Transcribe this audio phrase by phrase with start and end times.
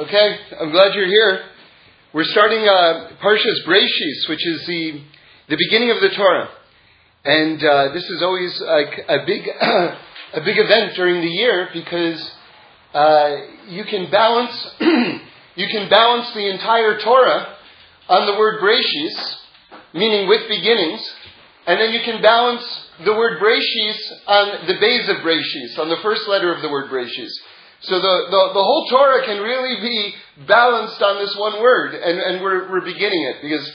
[0.00, 1.42] Okay, I'm glad you're here.
[2.14, 5.02] We're starting uh, Parshas Breshis, which is the
[5.50, 6.48] the beginning of the Torah,
[7.26, 12.30] and uh, this is always like a big a big event during the year because
[12.94, 13.36] uh,
[13.68, 17.58] you can balance you can balance the entire Torah
[18.08, 19.34] on the word Breshis,
[19.92, 21.06] meaning with beginnings,
[21.66, 22.64] and then you can balance
[23.04, 26.90] the word Breshis on the Beis of Breshis, on the first letter of the word
[26.90, 27.32] Breshis.
[27.82, 30.14] So the, the, the, whole Torah can really be
[30.46, 33.72] balanced on this one word, and, and we're, we're beginning it because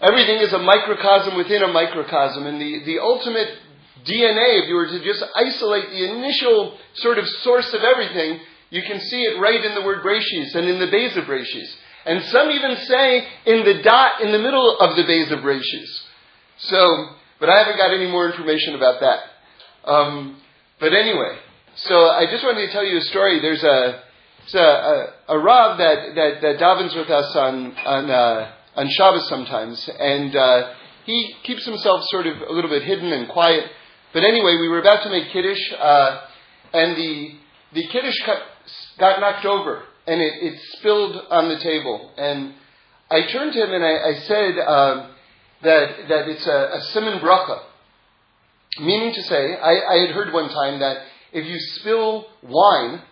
[0.00, 3.48] everything is a microcosm within a microcosm, and the, the ultimate
[4.04, 8.40] DNA, if you were to just isolate the initial sort of source of everything,
[8.70, 11.70] you can see it right in the word Breshis and in the Beis of Breshis.
[12.06, 16.02] And some even say in the dot in the middle of the Beis of Breshis.
[16.58, 19.90] So, but I haven't got any more information about that.
[19.90, 20.40] Um,
[20.78, 21.38] but anyway,
[21.74, 23.40] so I just wanted to tell you a story.
[23.40, 24.02] There's a
[24.54, 29.28] a, a, a Rav that, that, that davens with us on on uh, on Shabbos
[29.28, 30.72] sometimes, and uh,
[31.04, 33.70] he keeps himself sort of a little bit hidden and quiet.
[34.12, 36.20] But anyway, we were about to make kiddush, uh,
[36.72, 37.34] and the
[37.74, 38.16] the kiddush
[38.98, 42.12] got knocked over, and it, it spilled on the table.
[42.16, 42.54] And
[43.10, 45.10] I turned to him and I, I said um,
[45.62, 47.60] that that it's a, a simon bracha,
[48.80, 50.98] meaning to say, I, I had heard one time that
[51.32, 53.02] if you spill wine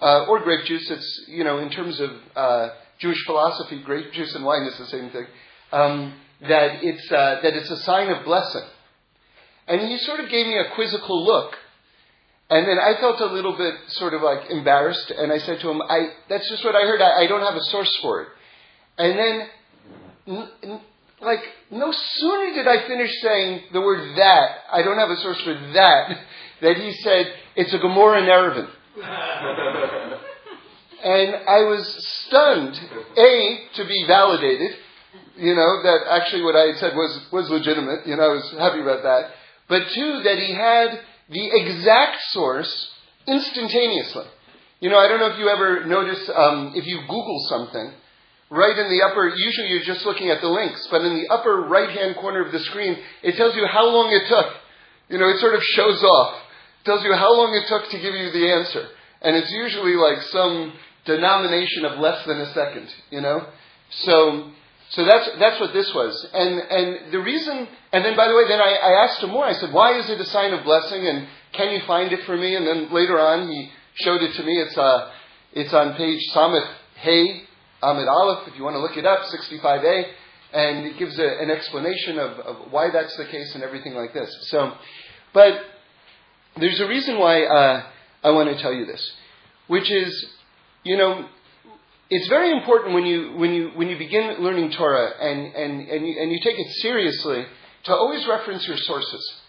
[0.00, 2.68] uh, or grape juice, it's you know in terms of uh,
[2.98, 5.26] Jewish philosophy, grape juice and wine is the same thing.
[5.72, 8.64] Um, that it's uh, that it's a sign of blessing.
[9.66, 11.54] And he sort of gave me a quizzical look,
[12.48, 15.70] and then I felt a little bit sort of like embarrassed, and I said to
[15.70, 17.02] him, "I that's just what I heard.
[17.02, 18.28] I, I don't have a source for it."
[18.98, 19.48] And then.
[20.26, 20.80] N- n-
[21.20, 21.40] like,
[21.70, 25.54] no sooner did I finish saying the word that, I don't have a source for
[25.74, 26.16] that,
[26.60, 28.68] that he said, it's a Gemara in Eruvin.
[31.04, 31.86] and I was
[32.26, 32.80] stunned,
[33.16, 34.76] A, to be validated,
[35.36, 38.50] you know, that actually what I had said was, was legitimate, you know, I was
[38.58, 39.30] happy about that.
[39.68, 42.90] But two, that he had the exact source
[43.26, 44.26] instantaneously.
[44.80, 47.92] You know, I don't know if you ever notice, um, if you Google something,
[48.50, 51.66] right in the upper, usually you're just looking at the links, but in the upper
[51.68, 54.54] right hand corner of the screen, it tells you how long it took.
[55.08, 56.42] You know, it sort of shows off
[56.84, 58.88] tells you how long it took to give you the answer.
[59.20, 60.72] And it's usually like some
[61.04, 63.46] denomination of less than a second, you know?
[63.90, 64.50] So,
[64.90, 66.28] so that's, that's what this was.
[66.32, 69.44] And, and the reason, and then by the way, then I, I asked him more.
[69.44, 71.06] I said, why is it a sign of blessing?
[71.06, 72.54] And can you find it for me?
[72.54, 74.60] And then later on, he showed it to me.
[74.60, 75.10] It's, uh,
[75.52, 77.42] it's on page Samech Hey,
[77.82, 80.04] Amud Aleph, if you want to look it up, 65a.
[80.52, 84.12] And it gives a, an explanation of, of why that's the case and everything like
[84.12, 84.28] this.
[84.50, 84.72] So,
[85.32, 85.60] but
[86.60, 87.86] there's a reason why uh,
[88.22, 89.12] I want to tell you this,
[89.66, 90.26] which is,
[90.84, 91.26] you know,
[92.10, 96.06] it's very important when you when you when you begin learning Torah and and and
[96.06, 97.44] you, and you take it seriously
[97.84, 99.42] to always reference your sources.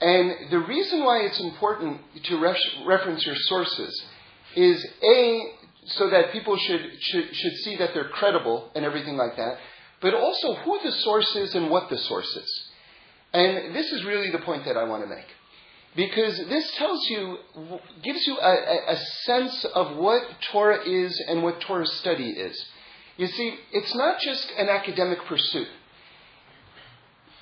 [0.00, 2.40] And the reason why it's important to
[2.84, 4.04] reference your sources
[4.56, 5.52] is a
[5.86, 9.58] so that people should, should should see that they're credible and everything like that,
[10.00, 12.70] but also who the source is and what the source is.
[13.32, 15.26] And this is really the point that I want to make
[15.94, 17.36] because this tells you,
[18.02, 22.58] gives you a, a, sense of what Torah is and what Torah study is.
[23.18, 25.68] You see, it's not just an academic pursuit.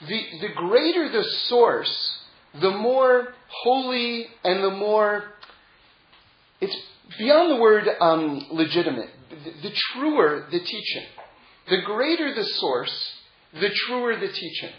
[0.08, 2.18] The, the greater the source,
[2.60, 5.24] the more holy and the more,
[6.60, 6.76] it's
[7.18, 11.04] beyond the word um, legitimate, the, the truer the teaching.
[11.68, 13.12] The greater the source,
[13.52, 14.72] the truer the teaching.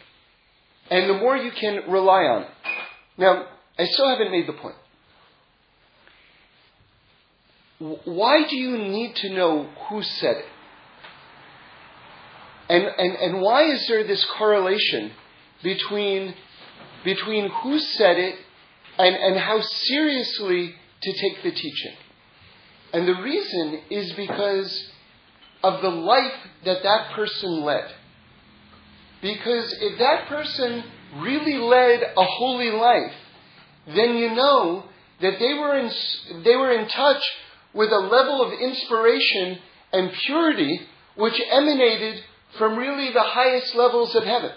[0.89, 2.47] And the more you can rely on.
[3.17, 3.45] Now,
[3.77, 4.75] I still haven't made the point.
[8.05, 10.45] Why do you need to know who said it?
[12.69, 15.11] And, and, and why is there this correlation
[15.63, 16.35] between,
[17.03, 18.35] between who said it
[18.97, 21.93] and, and how seriously to take the teaching?
[22.93, 24.91] And the reason is because
[25.63, 26.33] of the life
[26.65, 27.91] that that person led.
[29.21, 30.83] Because if that person
[31.17, 33.13] really led a holy life,
[33.87, 34.85] then you know
[35.21, 35.91] that they were in,
[36.43, 37.23] they were in touch
[37.73, 39.59] with a level of inspiration
[39.93, 40.81] and purity
[41.15, 42.23] which emanated
[42.57, 44.51] from really the highest levels of heaven.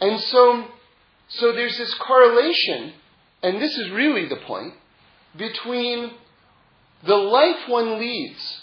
[0.00, 0.66] And so,
[1.28, 2.92] so there's this correlation,
[3.42, 4.74] and this is really the point,
[5.36, 6.10] between
[7.06, 8.60] the life one leads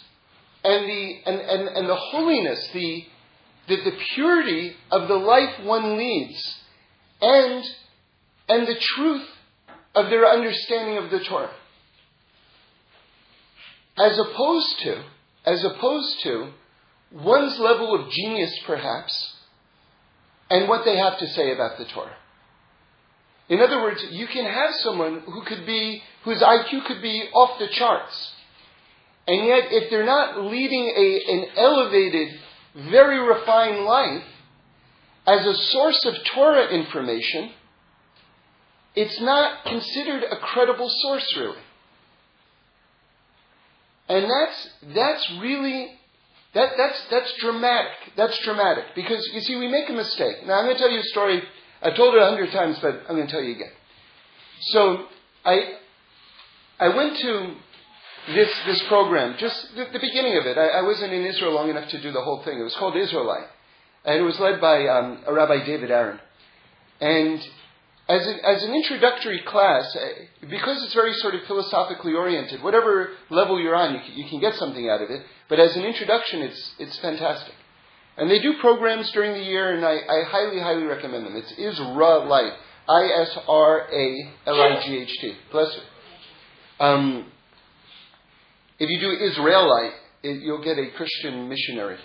[0.63, 3.05] and the, and, and, and the holiness, the,
[3.67, 6.55] the, the purity of the life one leads,
[7.21, 7.63] and
[8.51, 9.27] and the truth
[9.95, 11.51] of their understanding of the Torah.
[13.97, 15.03] as opposed to,
[15.45, 16.51] as opposed to
[17.11, 19.35] one's level of genius perhaps,
[20.49, 22.15] and what they have to say about the Torah.
[23.47, 27.59] In other words, you can have someone who could be, whose IQ could be off
[27.59, 28.33] the charts.
[29.27, 32.29] And yet, if they're not leading a, an elevated,
[32.89, 34.23] very refined life
[35.27, 37.51] as a source of Torah information,
[38.95, 41.57] it's not considered a credible source, really.
[44.09, 45.91] And that's, that's really,
[46.53, 47.91] that, that's, that's dramatic.
[48.17, 48.85] That's dramatic.
[48.95, 50.45] Because, you see, we make a mistake.
[50.45, 51.41] Now, I'm going to tell you a story.
[51.81, 53.71] I've told it a hundred times, but I'm going to tell you again.
[54.59, 55.05] So,
[55.45, 55.77] I,
[56.79, 57.53] I went to
[58.27, 60.57] this, this program, just the, the beginning of it.
[60.57, 62.59] I, I, wasn't in Israel long enough to do the whole thing.
[62.59, 63.47] It was called Isralight.
[64.03, 66.19] And it was led by um, a Rabbi David Aaron.
[66.99, 67.41] And
[68.09, 70.07] as an, as an introductory class, uh,
[70.49, 74.39] because it's very sort of philosophically oriented, whatever level you're on, you can, you can
[74.39, 75.23] get something out of it.
[75.47, 77.53] But as an introduction, it's, it's fantastic.
[78.17, 81.35] And they do programs during the year, and I, I highly, highly recommend them.
[81.35, 82.53] It's Isra-Light.
[82.89, 84.35] I-S-R-A-L-I-G-H-T.
[85.51, 85.81] Bless you.
[86.85, 87.25] Um,
[88.79, 89.93] if you do Israelite,
[90.23, 91.97] it, you'll get a Christian missionary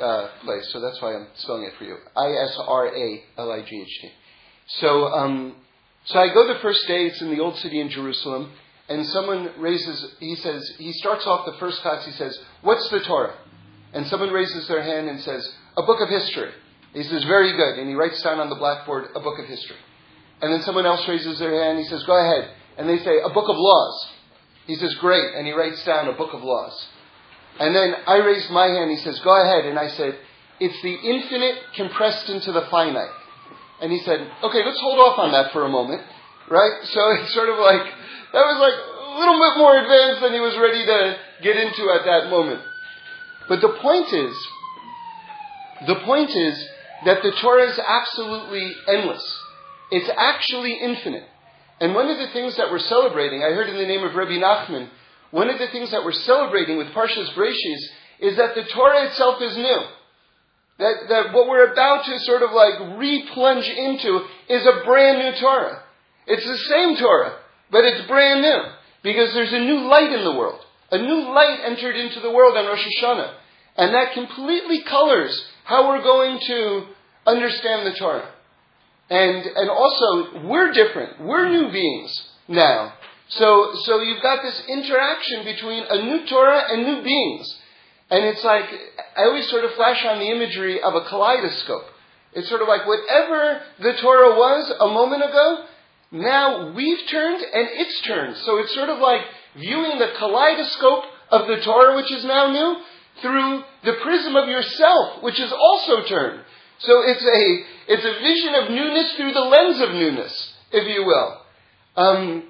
[0.00, 0.66] uh, place.
[0.72, 1.96] So that's why I'm spelling it for you.
[2.16, 4.12] I-S-R-A-L-I-G-H-T.
[4.78, 5.56] So, um,
[6.04, 7.06] so I go the first day.
[7.06, 8.52] It's in the old city in Jerusalem,
[8.88, 10.14] and someone raises.
[10.20, 12.04] He says he starts off the first class.
[12.06, 13.34] He says, "What's the Torah?"
[13.92, 16.52] And someone raises their hand and says, "A book of history."
[16.94, 19.76] He says, "Very good," and he writes down on the blackboard, "A book of history."
[20.40, 21.78] And then someone else raises their hand.
[21.78, 24.08] He says, "Go ahead," and they say, "A book of laws."
[24.66, 26.86] He says, "Great," and he writes down a book of laws.
[27.58, 28.90] And then I raised my hand.
[28.90, 30.16] He says, "Go ahead," and I said,
[30.60, 33.10] "It's the infinite compressed into the finite."
[33.80, 36.02] And he said, okay, let's hold off on that for a moment,
[36.50, 36.84] right?
[36.84, 37.84] So it's sort of like,
[38.32, 41.90] that was like a little bit more advanced than he was ready to get into
[41.90, 42.60] at that moment.
[43.48, 44.36] But the point is,
[45.86, 46.68] the point is
[47.06, 49.24] that the Torah is absolutely endless.
[49.90, 51.24] It's actually infinite.
[51.80, 54.36] And one of the things that we're celebrating, I heard in the name of Rabbi
[54.36, 54.88] Nachman,
[55.30, 57.82] one of the things that we're celebrating with Parshas Breshis
[58.20, 59.80] is that the Torah itself is new.
[60.80, 65.38] That, that what we're about to sort of like replunge into is a brand new
[65.38, 65.82] Torah.
[66.26, 67.36] It's the same Torah,
[67.70, 68.60] but it's brand new.
[69.02, 70.60] Because there's a new light in the world.
[70.90, 73.34] A new light entered into the world on Rosh Hashanah.
[73.76, 76.86] And that completely colors how we're going to
[77.26, 78.30] understand the Torah.
[79.08, 81.20] And, and also, we're different.
[81.20, 82.94] We're new beings now.
[83.28, 87.59] So, so you've got this interaction between a new Torah and new beings.
[88.10, 88.64] And it's like,
[89.16, 91.86] I always sort of flash on the imagery of a kaleidoscope.
[92.32, 95.64] It's sort of like whatever the Torah was a moment ago,
[96.12, 98.36] now we've turned and it's turned.
[98.38, 99.22] So it's sort of like
[99.56, 102.82] viewing the kaleidoscope of the Torah, which is now new,
[103.22, 106.40] through the prism of yourself, which is also turned.
[106.78, 111.04] So it's a, it's a vision of newness through the lens of newness, if you
[111.04, 111.40] will.
[111.96, 112.44] Um,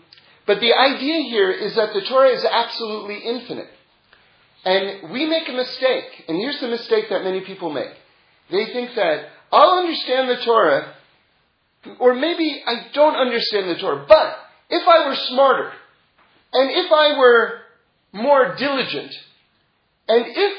[0.46, 3.68] but the idea here is that the Torah is absolutely infinite.
[4.64, 7.92] And we make a mistake, and here's the mistake that many people make.
[8.50, 10.94] They think that I'll understand the Torah,
[11.98, 14.36] or maybe I don't understand the Torah, but
[14.68, 15.72] if I were smarter,
[16.52, 17.60] and if I were
[18.12, 19.12] more diligent,
[20.08, 20.58] and if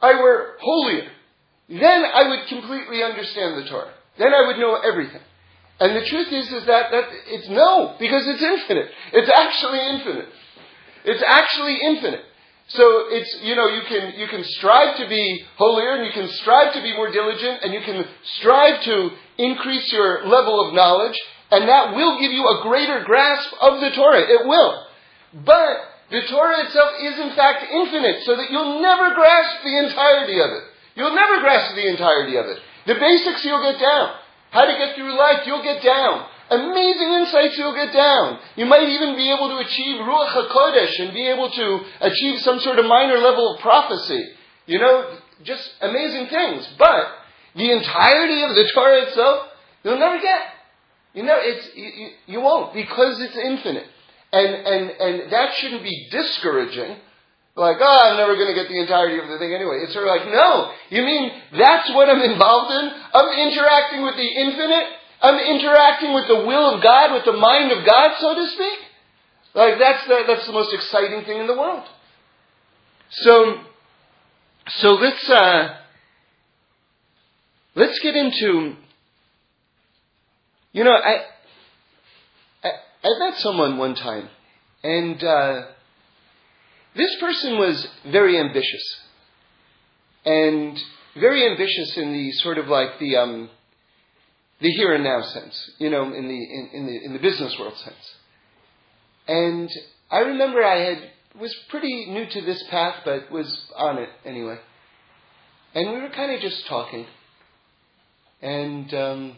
[0.00, 1.10] I were holier,
[1.68, 3.92] then I would completely understand the Torah.
[4.18, 5.20] Then I would know everything.
[5.80, 8.88] And the truth is, is that, that it's no, because it's infinite.
[9.12, 10.28] It's actually infinite.
[11.04, 12.24] It's actually infinite.
[12.68, 16.28] So it's, you know, you can, you can strive to be holier and you can
[16.28, 18.06] strive to be more diligent and you can
[18.38, 21.18] strive to increase your level of knowledge
[21.50, 24.22] and that will give you a greater grasp of the Torah.
[24.22, 24.86] It will.
[25.44, 25.76] But
[26.10, 30.50] the Torah itself is in fact infinite so that you'll never grasp the entirety of
[30.50, 30.64] it.
[30.94, 32.58] You'll never grasp the entirety of it.
[32.86, 34.14] The basics you'll get down.
[34.50, 36.26] How to get through life, you'll get down.
[36.52, 38.38] Amazing insights you'll get down.
[38.56, 42.60] You might even be able to achieve Ruach HaKodesh and be able to achieve some
[42.60, 44.22] sort of minor level of prophecy.
[44.66, 46.68] You know, just amazing things.
[46.78, 47.06] But
[47.56, 49.48] the entirety of the Torah itself,
[49.82, 50.40] you'll never get.
[51.14, 53.86] You know, it's, you, you, you won't because it's infinite.
[54.32, 56.96] And, and, and that shouldn't be discouraging.
[57.54, 59.84] Like, oh, I'm never going to get the entirety of the thing anyway.
[59.84, 60.72] It's sort of like, no.
[60.88, 62.90] You mean that's what I'm involved in?
[63.12, 64.88] I'm interacting with the infinite
[65.22, 68.78] I'm interacting with the will of God, with the mind of God, so to speak.
[69.54, 71.84] Like that's the, that's the most exciting thing in the world.
[73.10, 73.60] So,
[74.68, 75.76] so let's uh,
[77.74, 78.74] let's get into.
[80.72, 81.24] You know, I,
[82.64, 82.70] I
[83.04, 84.28] I met someone one time,
[84.82, 85.66] and uh,
[86.96, 88.96] this person was very ambitious.
[90.24, 90.78] And
[91.18, 93.50] very ambitious in the sort of like the, um,
[94.62, 97.54] the here and now sense, you know, in the, in, in, the, in the business
[97.58, 98.14] world sense.
[99.28, 99.70] And
[100.10, 104.58] I remember I had, was pretty new to this path, but was on it anyway.
[105.74, 107.06] And we were kind of just talking.
[108.40, 109.36] And um,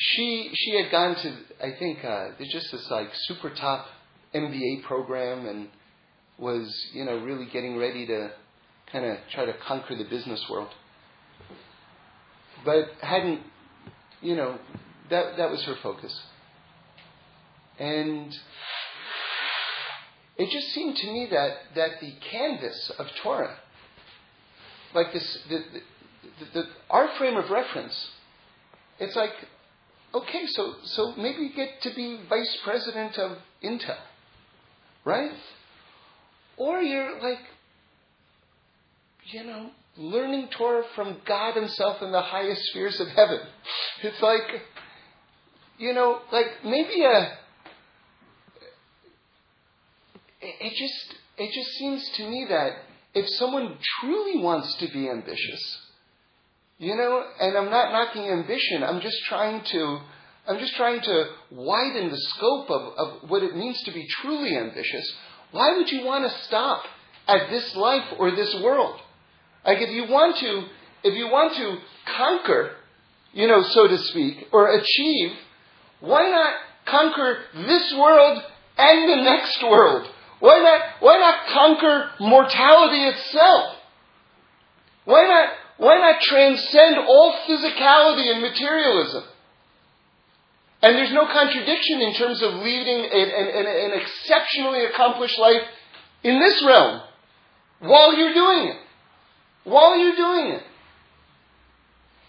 [0.00, 3.86] she she had gone to I think uh, there's just this like super top
[4.34, 5.68] MBA program and
[6.38, 8.30] was you know really getting ready to
[8.90, 10.70] kind of try to conquer the business world,
[12.64, 13.40] but hadn't
[14.20, 14.58] you know
[15.10, 16.18] that that was her focus,
[17.78, 18.34] and
[20.36, 23.56] it just seemed to me that that the canvas of Torah,
[24.94, 28.10] like this the, the, the, our frame of reference,
[28.98, 29.32] it's like
[30.14, 33.98] okay, so, so maybe you get to be vice president of Intel,
[35.04, 35.32] right?
[36.56, 37.38] Or you're like,
[39.26, 43.40] you know, learning Torah from God Himself in the highest spheres of heaven.
[44.02, 44.62] It's like,
[45.78, 47.38] you know, like maybe a.
[50.42, 52.72] It just it just seems to me that
[53.14, 55.78] if someone truly wants to be ambitious,
[56.80, 58.82] you know, and I'm not knocking ambition.
[58.82, 60.00] I'm just trying to,
[60.48, 64.56] I'm just trying to widen the scope of, of what it means to be truly
[64.56, 65.12] ambitious.
[65.50, 66.84] Why would you want to stop
[67.28, 68.98] at this life or this world?
[69.64, 70.64] Like if you want to,
[71.04, 71.78] if you want to
[72.16, 72.72] conquer,
[73.32, 75.32] you know, so to speak, or achieve,
[76.00, 76.54] why not
[76.86, 78.42] conquer this world
[78.78, 80.08] and the next world?
[80.40, 83.76] Why not, why not conquer mortality itself?
[85.04, 85.48] Why not
[85.80, 89.24] why not transcend all physicality and materialism?
[90.82, 95.62] And there's no contradiction in terms of leading an, an, an, exceptionally accomplished life
[96.22, 97.00] in this realm
[97.78, 98.76] while you're doing it.
[99.70, 100.62] While you're doing it.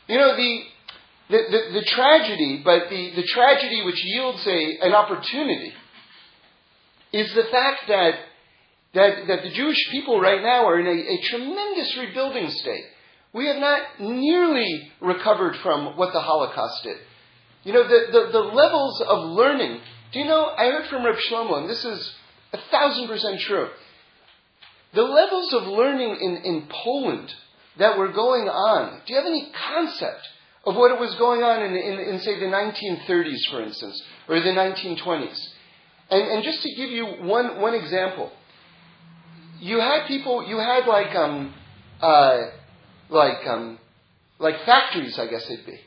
[0.07, 0.59] You know, the,
[1.29, 5.73] the, the, the tragedy, but the, the tragedy which yields a, an opportunity
[7.13, 8.13] is the fact that,
[8.93, 12.85] that, that the Jewish people right now are in a, a tremendous rebuilding state.
[13.33, 16.97] We have not nearly recovered from what the Holocaust did.
[17.63, 19.79] You know, the, the, the levels of learning.
[20.11, 22.13] Do you know, I heard from Reb Shlomo, and this is
[22.53, 23.69] a thousand percent true.
[24.93, 27.33] The levels of learning in, in Poland
[27.77, 30.27] that were going on, do you have any concept
[30.65, 34.39] of what it was going on in, in, in say, the 1930s, for instance, or
[34.39, 35.47] the 1920s?
[36.09, 38.31] And, and just to give you one, one example,
[39.59, 41.53] you had people, you had like, um,
[42.01, 42.41] uh,
[43.09, 43.79] like um,
[44.41, 45.79] like factories, I guess it'd be.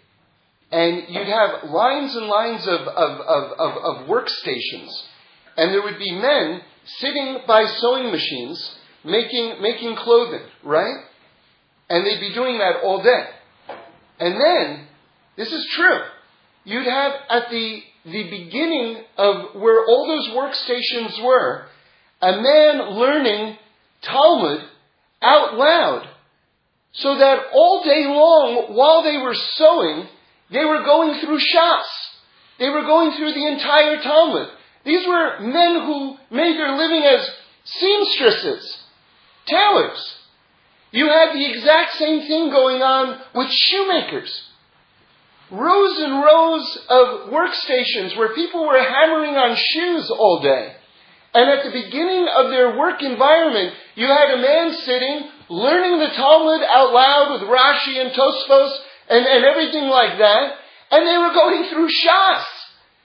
[0.71, 4.91] And you'd have lines and lines of, of, of, of, of workstations.
[5.57, 11.05] And there would be men sitting by sewing machines making, making clothing, right?
[11.89, 13.27] And they'd be doing that all day.
[14.21, 14.87] And then,
[15.37, 16.01] this is true,
[16.65, 21.67] you'd have at the, the beginning of where all those workstations were,
[22.23, 23.57] a man learning
[24.03, 24.61] Talmud
[25.23, 26.09] out loud
[26.93, 30.09] so that all day long, while they were sewing,
[30.51, 31.85] they were going through Shas.
[32.59, 34.49] They were going through the entire Talmud.
[34.85, 37.29] These were men who made their living as
[37.65, 38.79] seamstresses,
[39.47, 40.15] tailors.
[40.93, 44.31] You had the exact same thing going on with shoemakers.
[45.51, 50.75] Rows and rows of workstations where people were hammering on shoes all day.
[51.35, 56.15] And at the beginning of their work environment, you had a man sitting learning the
[56.15, 58.79] Talmud out loud with Rashi and Tosfos
[59.11, 60.55] and, and everything like that.
[60.93, 62.45] And they were going through Shas.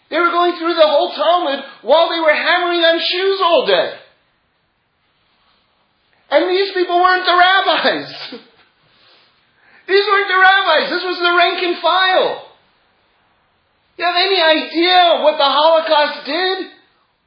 [0.10, 3.99] They were going through the whole Talmud while they were hammering on shoes all day.
[6.32, 8.10] And these people weren't the rabbis.
[9.88, 10.90] these weren't the rabbis.
[10.90, 12.50] This was the rank and file.
[13.98, 16.68] You have any idea what the Holocaust did?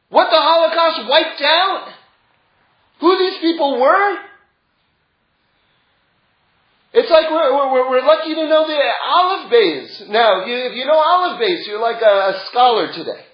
[0.08, 1.88] What the Holocaust wiped out?
[3.00, 4.16] Who these people were?
[6.94, 10.08] It's like we're, we're, we're lucky to know the aleph beis.
[10.08, 13.24] Now, you, if you know aleph beis, you're like a, a scholar today.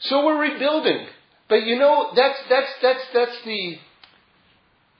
[0.00, 1.06] So we're rebuilding.
[1.48, 3.78] But you know, that's, that's, that's, that's the.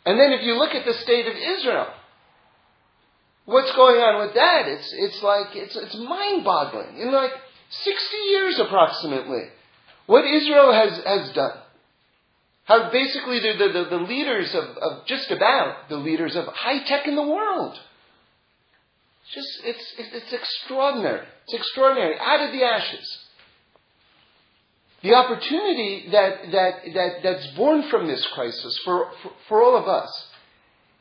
[0.06, 1.88] And then if you look at the state of Israel,
[3.44, 4.66] what's going on with that?
[4.66, 6.98] It's, it's like, it's, it's mind boggling.
[6.98, 7.32] In like
[7.70, 9.44] 60 years approximately,
[10.06, 11.58] what Israel has, has done.
[12.64, 16.84] How basically they're the, the, the leaders of, of just about the leaders of high
[16.84, 17.78] tech in the world.
[19.24, 19.66] It's just,
[19.98, 21.26] it's, it's extraordinary.
[21.46, 22.14] It's extraordinary.
[22.18, 23.18] Out of the ashes.
[25.02, 29.86] The opportunity that, that, that, that's born from this crisis for, for, for all of
[29.86, 30.10] us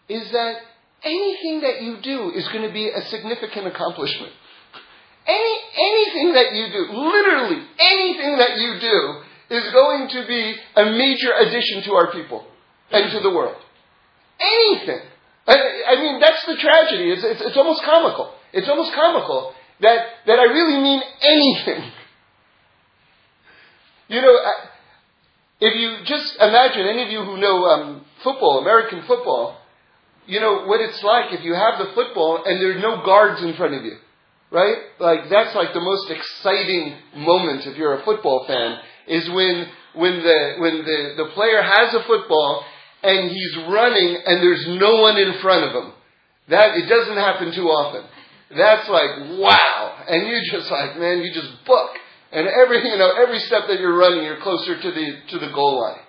[0.08, 0.56] is that
[1.04, 4.32] anything that you do is going to be a significant accomplishment.
[5.26, 10.86] Any, anything that you do, literally anything that you do, is going to be a
[10.92, 12.46] major addition to our people
[12.92, 13.56] and to the world.
[14.40, 15.00] Anything.
[15.48, 15.56] I,
[15.88, 17.12] I mean, that's the tragedy.
[17.12, 18.34] It's, it's, it's almost comical.
[18.52, 21.92] It's almost comical that, that I really mean anything.
[24.08, 24.36] You know,
[25.60, 29.58] if you just imagine, any of you who know um, football, American football,
[30.28, 33.56] you know what it's like if you have the football and there's no guards in
[33.56, 33.96] front of you,
[34.52, 34.78] right?
[35.00, 40.22] Like that's like the most exciting moment if you're a football fan is when when
[40.22, 42.64] the when the, the player has a football
[43.04, 45.94] and he's running and there's no one in front of him.
[46.50, 48.04] That it doesn't happen too often.
[48.56, 51.92] That's like wow, and you just like man, you just book,
[52.32, 55.52] and every you know every step that you're running, you're closer to the to the
[55.54, 56.00] goal line.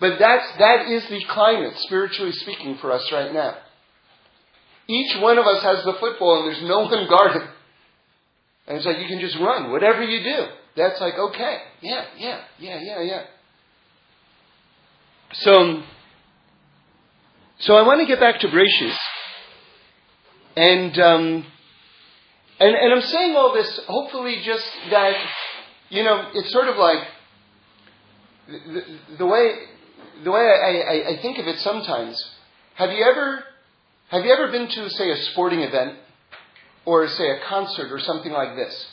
[0.00, 3.56] But that's, that is the climate, spiritually speaking, for us right now.
[4.86, 7.48] Each one of us has the football and there's no one guarding.
[8.66, 10.46] And it's like you can just run, whatever you do.
[10.76, 13.22] That's like, okay, yeah, yeah, yeah, yeah, yeah.
[15.32, 15.82] So,
[17.58, 18.96] so I want to get back to Bereshis.
[20.56, 21.46] And, um,
[22.60, 25.14] and, and I'm saying all this hopefully just that,
[25.90, 27.06] you know, it's sort of like
[28.48, 28.82] the,
[29.18, 29.54] the way
[30.24, 32.20] the way I, I, I think of it sometimes,
[32.74, 33.44] have you ever
[34.10, 35.98] have you ever been to say a sporting event
[36.84, 38.86] or say a concert or something like this,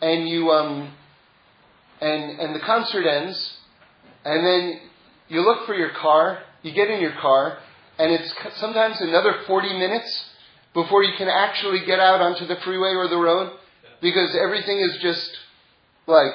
[0.00, 0.94] and you um
[2.00, 3.58] and and the concert ends,
[4.24, 4.80] and then
[5.28, 7.58] you look for your car, you get in your car,
[7.98, 10.30] and it's sometimes another forty minutes
[10.74, 13.52] before you can actually get out onto the freeway or the road
[14.02, 15.30] because everything is just
[16.06, 16.34] like.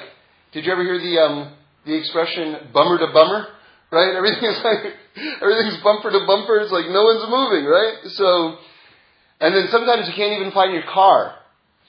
[0.52, 1.54] Did you ever hear the um
[1.86, 3.46] the expression bummer to bummer?
[3.90, 4.14] right?
[4.14, 4.94] Everything is like
[5.42, 6.58] everything's bumper to bumper.
[6.60, 7.94] It's like no one's moving, right?
[8.10, 8.58] So,
[9.40, 11.34] and then sometimes you can't even find your car,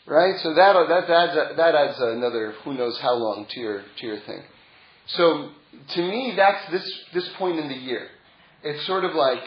[0.06, 0.40] right?
[0.40, 4.20] So that that adds that adds another who knows how long to your to your
[4.22, 4.44] thing.
[5.08, 5.50] So
[5.96, 8.08] to me, that's this this point in the year.
[8.64, 9.42] It's sort of like,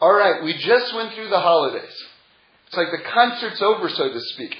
[0.00, 2.04] all right, we just went through the holidays.
[2.66, 4.54] It's like the concert's over, so to speak.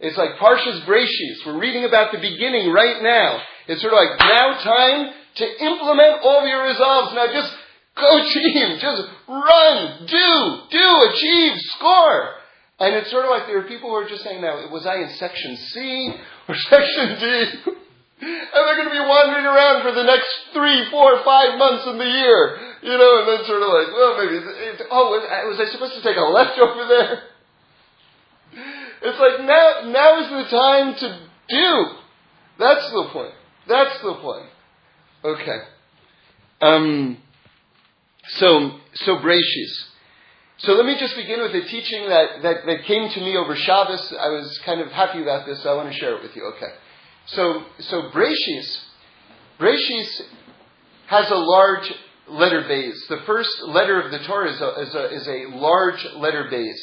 [0.00, 1.46] It's like Parshas Bereshis.
[1.46, 3.40] We're reading about the beginning right now.
[3.68, 7.14] It's sort of like now time to implement all your resolves.
[7.14, 7.54] Now just
[7.94, 10.30] go team, just run, do,
[10.70, 12.34] do, achieve, score.
[12.80, 14.96] And it's sort of like there are people who are just saying, now, was I
[14.96, 16.10] in section C
[16.48, 17.78] or section D?
[18.22, 21.98] and they're going to be wandering around for the next three, four, five months in
[21.98, 22.58] the year.
[22.82, 26.02] You know, and then sort of like, well, maybe, it's, oh, was I supposed to
[26.02, 27.31] take a left over there?
[29.04, 31.84] It's like now, now is the time to do.
[32.58, 33.34] That's the point.
[33.66, 34.46] That's the point.
[35.24, 35.58] Okay.
[36.60, 37.18] Um,
[38.28, 39.84] so, so Bereshis.
[40.58, 43.56] So let me just begin with a teaching that, that, that came to me over
[43.56, 44.14] Shabbos.
[44.18, 46.44] I was kind of happy about this, so I want to share it with you.
[46.56, 46.72] Okay.
[47.26, 48.78] So, so Bereshis,
[49.58, 50.22] Bereshis
[51.08, 51.92] has a large
[52.28, 52.94] letter Beis.
[53.08, 56.78] The first letter of the Torah is a, is a, is a large letter Beis.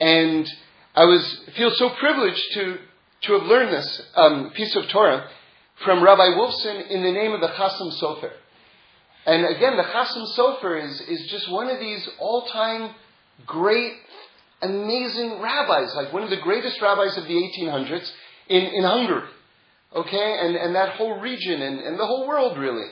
[0.00, 0.48] And
[0.96, 2.78] I was, feel so privileged to,
[3.24, 5.28] to have learned this um, piece of Torah
[5.84, 8.32] from Rabbi Wolfson in the name of the Chasam Sofer.
[9.26, 12.94] And again, the Chasam Sofer is, is just one of these all-time
[13.44, 13.92] great,
[14.62, 18.10] amazing rabbis, like one of the greatest rabbis of the 1800s
[18.48, 19.28] in, in Hungary.
[19.94, 20.38] Okay?
[20.40, 22.88] And, and that whole region and, and the whole world, really.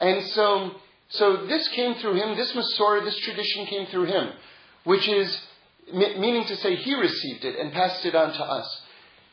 [0.00, 0.72] And so,
[1.10, 4.32] so this came through him, this Masorah, this tradition came through him,
[4.82, 5.40] which is,
[5.92, 8.82] meaning to say he received it and passed it on to us.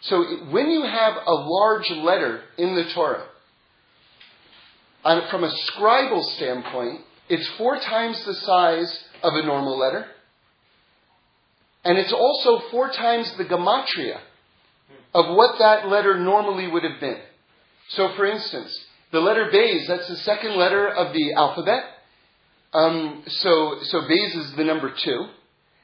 [0.01, 3.25] So when you have a large letter in the Torah,
[5.03, 10.05] from a scribal standpoint, it's four times the size of a normal letter.
[11.83, 14.19] And it's also four times the gematria
[15.13, 17.19] of what that letter normally would have been.
[17.89, 18.77] So, for instance,
[19.11, 21.83] the letter Bays, that's the second letter of the alphabet.
[22.73, 25.25] Um, so, so Bays is the number two.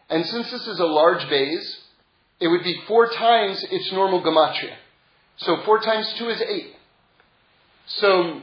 [0.10, 1.78] And since this is a large Bays,
[2.40, 4.76] it would be four times its normal gematria.
[5.38, 6.74] So four times two is eight.
[7.88, 8.42] So,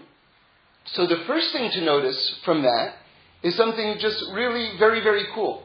[0.87, 2.95] so the first thing to notice from that
[3.43, 5.63] is something just really very, very cool.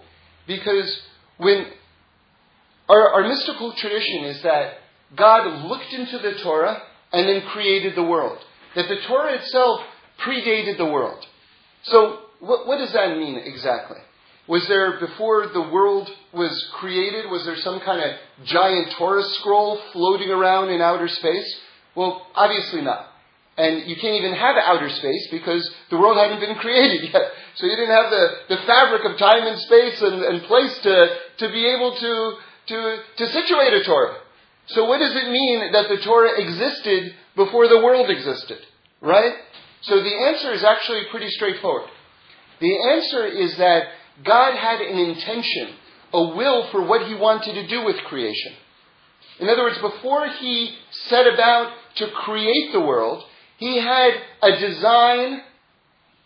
[0.47, 1.01] Because
[1.37, 1.67] when
[2.89, 4.73] our, our mystical tradition is that
[5.15, 6.81] God looked into the Torah
[7.11, 8.39] and then created the world.
[8.75, 9.81] That the Torah itself
[10.23, 11.25] predated the world.
[11.83, 13.97] So, what, what does that mean exactly?
[14.49, 19.79] Was there, before the world was created, was there some kind of giant Torah scroll
[19.93, 21.55] floating around in outer space?
[21.93, 23.05] Well, obviously not.
[23.57, 27.21] And you can't even have outer space because the world hadn't been created yet.
[27.55, 31.07] So you didn't have the, the fabric of time and space and, and place to,
[31.45, 32.33] to be able to,
[32.73, 34.17] to, to situate a Torah.
[34.65, 38.65] So what does it mean that the Torah existed before the world existed?
[38.99, 39.33] Right?
[39.81, 41.89] So the answer is actually pretty straightforward.
[42.59, 43.83] The answer is that
[44.23, 45.69] God had an intention,
[46.13, 48.53] a will for what he wanted to do with creation.
[49.39, 50.75] In other words, before he
[51.07, 53.23] set about to create the world,
[53.57, 55.41] he had a design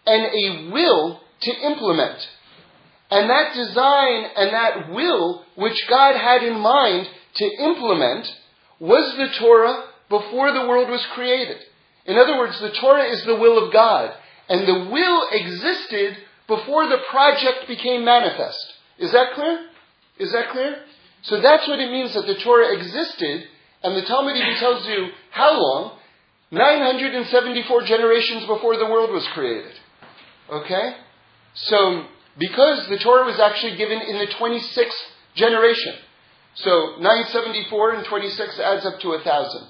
[0.06, 2.27] and a will to implement.
[3.12, 8.27] And that design and that will, which God had in mind to implement,
[8.79, 11.58] was the Torah before the world was created.
[12.06, 14.13] In other words, the Torah is the will of God.
[14.49, 18.73] And the will existed before the project became manifest.
[18.99, 19.67] Is that clear?
[20.19, 20.77] Is that clear?
[21.23, 23.47] So that's what it means that the Torah existed,
[23.84, 25.99] and the Talmud even tells you how long?
[26.51, 29.73] 974 generations before the world was created.
[30.51, 30.95] Okay?
[31.56, 32.06] So,
[32.38, 34.91] because the Torah was actually given in the 26th
[35.36, 35.95] generation.
[36.56, 39.67] So, 974 and 26 adds up to 1,000.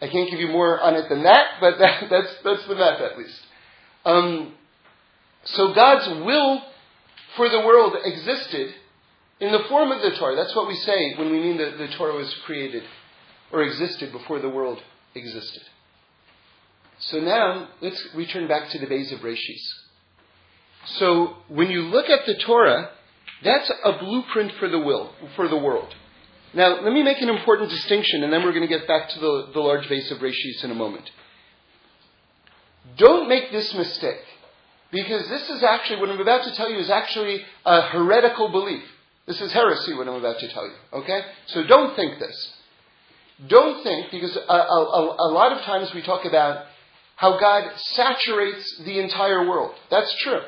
[0.00, 3.00] I can't give you more on it than that, but that, that's, that's the math
[3.00, 3.40] at least.
[4.04, 4.54] Um,
[5.52, 6.62] so God's will
[7.36, 8.74] for the world existed
[9.40, 10.36] in the form of the Torah.
[10.36, 12.82] That's what we say when we mean that the Torah was created
[13.52, 14.80] or existed before the world
[15.14, 15.62] existed.
[16.98, 19.62] So now let's return back to the Beis of Reshis.
[20.98, 22.90] So when you look at the Torah,
[23.44, 25.94] that's a blueprint for the will for the world.
[26.54, 29.20] Now let me make an important distinction, and then we're going to get back to
[29.20, 31.08] the, the large Beis of Reshis in a moment.
[32.96, 34.24] Don't make this mistake.
[34.90, 38.82] Because this is actually, what I'm about to tell you is actually a heretical belief.
[39.26, 40.72] This is heresy, what I'm about to tell you.
[40.94, 41.22] Okay?
[41.48, 42.54] So don't think this.
[43.46, 46.64] Don't think, because a, a, a lot of times we talk about
[47.16, 49.74] how God saturates the entire world.
[49.90, 50.40] That's true.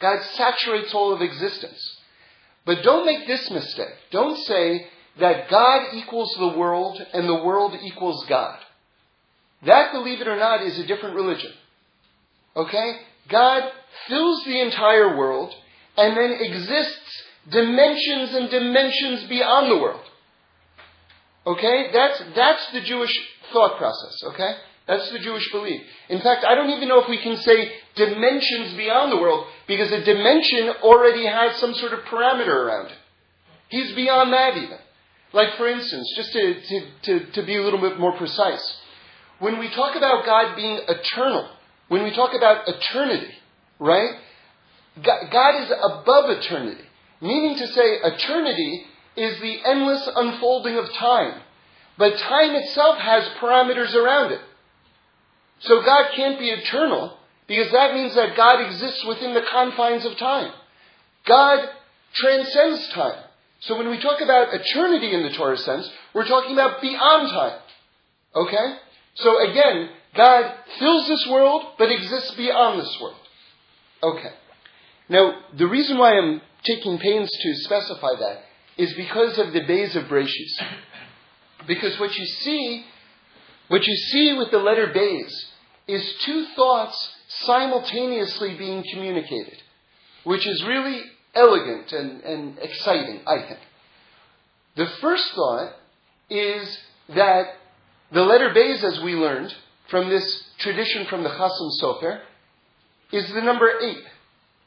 [0.00, 1.98] God saturates all of existence.
[2.64, 3.94] But don't make this mistake.
[4.10, 4.86] Don't say
[5.18, 8.58] that God equals the world and the world equals God.
[9.66, 11.52] That, believe it or not, is a different religion.
[12.56, 12.96] Okay?
[13.28, 13.70] God
[14.08, 15.54] fills the entire world
[15.96, 20.04] and then exists dimensions and dimensions beyond the world.
[21.46, 21.90] Okay?
[21.92, 23.16] That's, that's the Jewish
[23.52, 24.54] thought process, okay?
[24.86, 25.82] That's the Jewish belief.
[26.08, 29.90] In fact, I don't even know if we can say dimensions beyond the world because
[29.92, 32.98] a dimension already has some sort of parameter around it.
[33.68, 34.78] He's beyond that even.
[35.32, 38.76] Like, for instance, just to, to, to, to be a little bit more precise,
[39.38, 41.48] when we talk about God being eternal,
[41.88, 43.32] when we talk about eternity,
[43.80, 44.14] right?
[45.02, 46.84] God is above eternity,
[47.20, 48.84] meaning to say eternity
[49.16, 51.40] is the endless unfolding of time.
[51.98, 54.40] But time itself has parameters around it.
[55.60, 60.16] So God can't be eternal because that means that God exists within the confines of
[60.16, 60.52] time.
[61.26, 61.68] God
[62.14, 63.24] transcends time.
[63.60, 67.58] So when we talk about eternity in the Torah sense, we're talking about beyond time.
[68.34, 68.76] Okay?
[69.16, 73.19] So again, God fills this world, but exists beyond this world.
[74.02, 74.32] Okay.
[75.08, 78.42] Now, the reason why I'm taking pains to specify that
[78.76, 80.66] is because of the Beis of Breshis.
[81.66, 82.84] Because what you see,
[83.68, 85.30] what you see with the letter Beis
[85.86, 89.58] is two thoughts simultaneously being communicated,
[90.24, 91.02] which is really
[91.34, 93.60] elegant and, and exciting, I think.
[94.76, 95.72] The first thought
[96.28, 96.78] is
[97.14, 97.56] that
[98.12, 99.54] the letter Beis, as we learned,
[99.88, 102.20] from this tradition from the Chasam Sofer
[103.12, 104.04] is the number eight,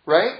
[0.06, 0.40] right?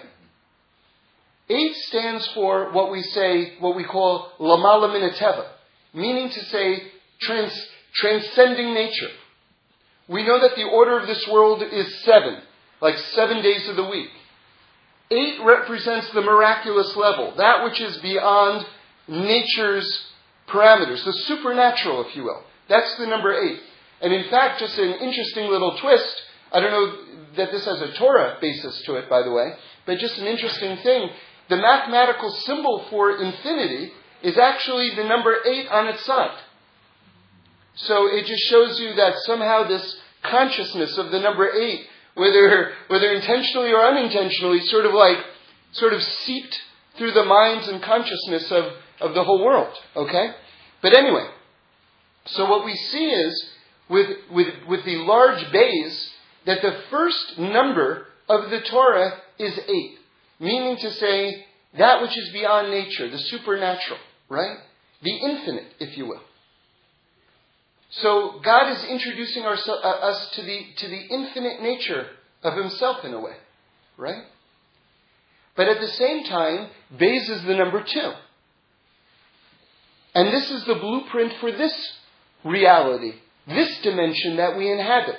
[1.50, 5.48] Eight stands for what we say, what we call lamala minateva,
[5.94, 6.84] meaning to say
[7.22, 9.10] trans, transcending nature.
[10.08, 12.42] We know that the order of this world is seven,
[12.82, 14.10] like seven days of the week.
[15.12, 18.66] Eight represents the miraculous level, that which is beyond
[19.08, 20.08] nature's
[20.48, 22.44] parameters, the supernatural, if you will.
[22.70, 23.60] That's the number eight.
[24.02, 26.22] And in fact, just an interesting little twist,
[26.54, 26.98] I don't know
[27.36, 29.54] that this has a Torah basis to it, by the way,
[29.86, 31.10] but just an interesting thing.
[31.50, 36.38] The mathematical symbol for infinity is actually the number eight on its side.
[37.76, 43.12] So it just shows you that somehow this consciousness of the number eight, whether, whether
[43.12, 45.18] intentionally or unintentionally, sort of like,
[45.72, 46.62] sort of seeped
[46.98, 49.76] through the minds and consciousness of, of the whole world.
[49.96, 50.30] Okay?
[50.84, 51.28] But anyway,
[52.28, 53.50] so what we see is
[53.90, 56.10] with, with, with the large Beis
[56.46, 59.98] that the first number of the Torah is eight,
[60.40, 61.46] meaning to say
[61.78, 64.58] that which is beyond nature, the supernatural, right?
[65.02, 66.22] The infinite, if you will.
[67.90, 72.08] So God is introducing our, uh, us to the, to the infinite nature
[72.42, 73.36] of Himself in a way,
[73.98, 74.24] right?
[75.56, 78.14] But at the same time, Bays is the number two.
[80.16, 81.74] And this is the blueprint for this
[82.44, 83.14] reality,
[83.48, 85.18] this dimension that we inhabit.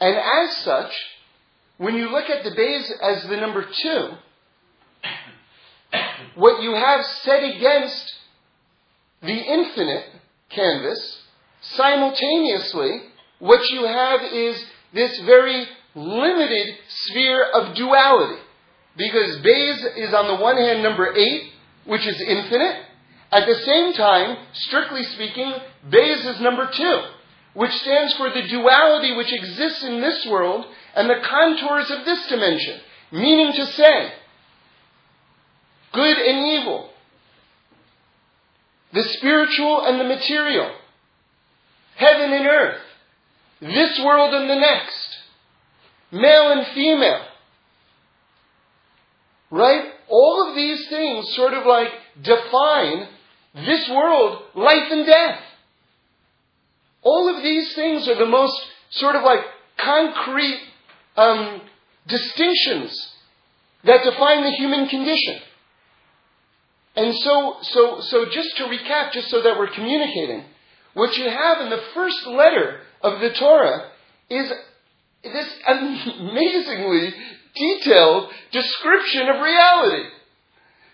[0.00, 0.92] And as such,
[1.76, 4.10] when you look at the Bays as the number two,
[6.34, 8.14] what you have set against
[9.22, 10.06] the infinite
[10.48, 11.22] canvas,
[11.60, 13.02] simultaneously,
[13.38, 18.40] what you have is this very limited sphere of duality.
[18.96, 21.52] Because Bays is on the one hand number eight,
[21.84, 22.84] which is infinite.
[23.32, 25.54] At the same time, strictly speaking,
[25.88, 27.02] Bays is number two,
[27.54, 32.26] which stands for the duality which exists in this world and the contours of this
[32.28, 32.80] dimension.
[33.12, 34.12] Meaning to say,
[35.92, 36.90] good and evil,
[38.92, 40.70] the spiritual and the material,
[41.96, 42.80] heaven and earth,
[43.60, 45.18] this world and the next,
[46.12, 47.24] male and female.
[49.50, 49.92] Right?
[50.08, 51.88] All of these things sort of like
[52.22, 53.08] define
[53.54, 55.40] this world, life and death.
[57.02, 58.56] All of these things are the most
[58.90, 59.40] sort of like
[59.78, 60.60] concrete
[61.16, 61.60] um,
[62.06, 63.14] distinctions
[63.84, 65.40] that define the human condition.
[66.96, 70.44] And so, so, so just to recap, just so that we're communicating,
[70.94, 73.90] what you have in the first letter of the Torah
[74.28, 74.52] is
[75.22, 77.14] this amazingly
[77.54, 80.08] detailed description of reality.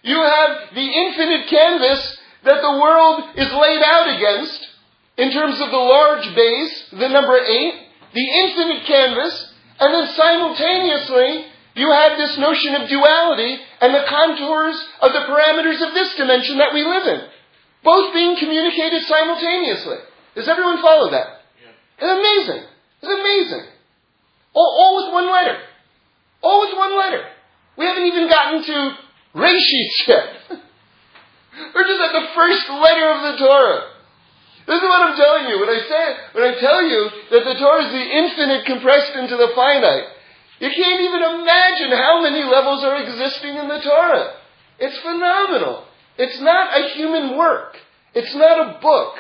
[0.02, 4.65] You have the infinite canvas that the world is laid out against
[5.16, 7.74] in terms of the large Beis, the number eight,
[8.12, 14.76] the infinite canvas, and then simultaneously you have this notion of duality and the contours
[15.00, 17.20] of the parameters of this dimension that we live in.
[17.84, 19.98] Both being communicated simultaneously.
[20.34, 21.44] Does everyone follow that?
[21.60, 21.72] Yeah.
[22.00, 22.64] It's amazing.
[23.02, 23.68] It's amazing.
[24.54, 25.58] All, all with one letter.
[26.42, 27.24] All with one letter.
[27.76, 28.96] We haven't even gotten to
[29.34, 30.24] Reshis yet.
[31.74, 33.92] We're just at the first letter of the Torah.
[34.66, 35.16] This is what I'm
[35.48, 35.60] you.
[35.60, 39.36] When I say, when I tell you that the Torah is the infinite compressed into
[39.36, 40.08] the finite,
[40.58, 44.36] you can't even imagine how many levels are existing in the Torah.
[44.78, 45.84] It's phenomenal.
[46.18, 47.76] It's not a human work.
[48.14, 49.14] It's not a book.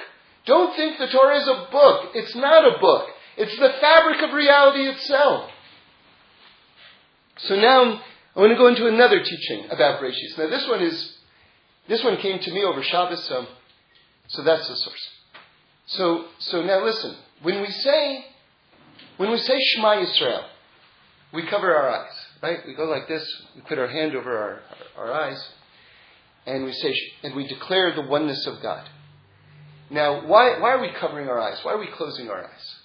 [0.46, 2.10] Don't think the Torah is a book.
[2.14, 3.08] It's not a book.
[3.36, 5.50] It's the fabric of reality itself.
[7.38, 8.00] So now
[8.34, 10.38] I want to go into another teaching about Bereshis.
[10.38, 11.18] Now this one is,
[11.88, 13.46] this one came to me over Shabbos, so,
[14.28, 15.15] so that's the source.
[15.86, 17.16] So, so now listen.
[17.42, 18.24] When we say,
[19.16, 20.44] when we say Shema Yisrael,
[21.32, 22.58] we cover our eyes, right?
[22.66, 24.60] We go like this, we put our hand over our,
[24.96, 25.48] our, eyes,
[26.46, 28.88] and we say, and we declare the oneness of God.
[29.90, 31.58] Now, why, why are we covering our eyes?
[31.62, 32.76] Why are we closing our eyes?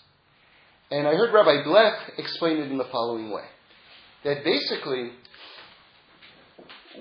[0.91, 3.45] And I heard Rabbi Blech explain it in the following way
[4.23, 5.11] that basically,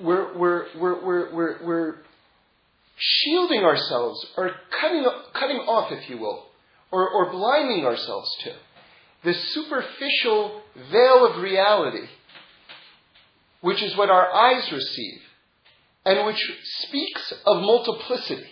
[0.01, 1.97] we're, we're, we're, we're, we're, we're
[3.01, 6.47] shielding ourselves or cutting, cutting off, if you will,
[6.93, 8.53] or, or blinding ourselves to
[9.23, 12.07] the superficial veil of reality,
[13.61, 15.21] which is what our eyes receive,
[16.05, 18.49] and which speaks of multiplicity.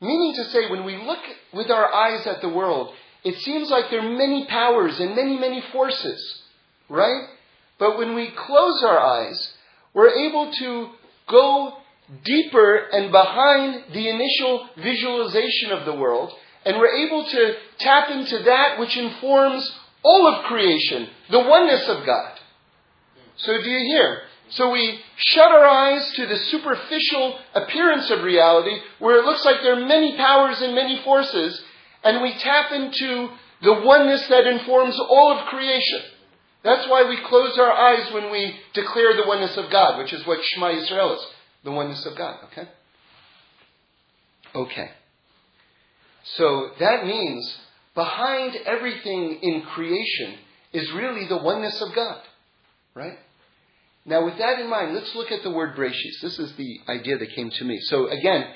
[0.00, 1.20] Meaning to say, when we look
[1.52, 5.38] with our eyes at the world, it seems like there are many powers and many,
[5.38, 6.42] many forces,
[6.88, 7.26] right?
[7.78, 9.54] But when we close our eyes,
[9.94, 10.90] we're able to
[11.28, 11.78] go
[12.24, 16.32] deeper and behind the initial visualization of the world,
[16.64, 19.70] and we're able to tap into that which informs
[20.02, 22.38] all of creation, the oneness of God.
[23.36, 24.22] So do you hear?
[24.50, 29.62] So we shut our eyes to the superficial appearance of reality, where it looks like
[29.62, 31.60] there are many powers and many forces,
[32.02, 33.30] and we tap into
[33.62, 36.00] the oneness that informs all of creation.
[36.64, 40.26] That's why we close our eyes when we declare the oneness of God, which is
[40.26, 41.26] what Shema Yisrael is,
[41.68, 42.68] the oneness of God, okay?
[44.54, 44.90] Okay.
[46.36, 47.58] So that means
[47.94, 50.38] behind everything in creation
[50.72, 52.22] is really the oneness of God,
[52.94, 53.18] right?
[54.06, 56.20] Now, with that in mind, let's look at the word Bereshis.
[56.22, 57.78] This is the idea that came to me.
[57.82, 58.46] So, again,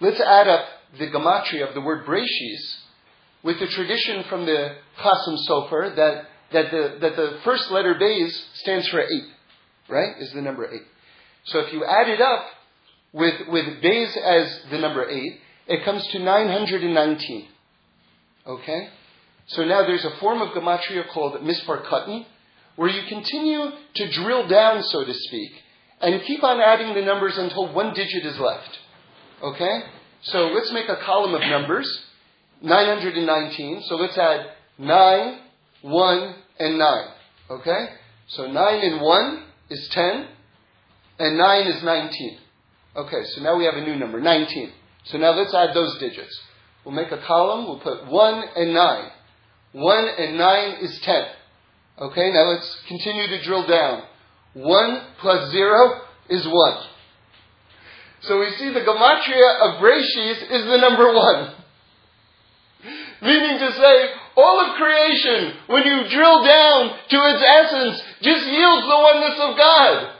[0.00, 0.66] let's add up
[0.98, 2.76] the gematria of the word Bereshis
[3.42, 8.32] with the tradition from the Chasam Sofer that, that, the, that the first letter Beis
[8.54, 9.24] stands for eight,
[9.88, 10.14] right?
[10.20, 10.82] Is the number eight.
[11.46, 12.44] So if you add it up
[13.12, 17.48] with, with Beis as the number eight, it comes to 919.
[18.46, 18.88] Okay?
[19.48, 22.26] So now there's a form of gematria called Mispar Katan,
[22.76, 25.52] where you continue to drill down, so to speak,
[26.00, 28.78] and keep on adding the numbers until one digit is left.
[29.42, 29.80] Okay?
[30.22, 32.04] So let's make a column of numbers.
[32.62, 33.82] 919.
[33.86, 35.38] So let's add 9,
[35.82, 37.04] 1, and 9.
[37.50, 37.86] Okay?
[38.28, 40.28] So 9 and 1 is 10,
[41.18, 42.38] and 9 is 19.
[42.96, 44.72] Okay, so now we have a new number, 19.
[45.04, 46.40] So now let's add those digits.
[46.84, 49.10] We'll make a column, we'll put 1 and 9.
[49.72, 51.24] 1 and 9 is 10.
[51.98, 54.02] Okay, now let's continue to drill down.
[54.54, 56.00] 1 plus 0
[56.30, 56.86] is 1.
[58.22, 61.54] So we see the gematria of Breshis is the number 1.
[63.22, 68.86] Meaning to say, all of creation, when you drill down to its essence, just yields
[68.86, 70.12] the oneness of God.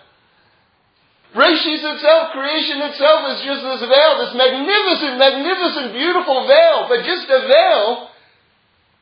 [1.36, 7.28] Rashis itself, creation itself is just this veil, this magnificent, magnificent, beautiful veil, but just
[7.28, 8.08] a veil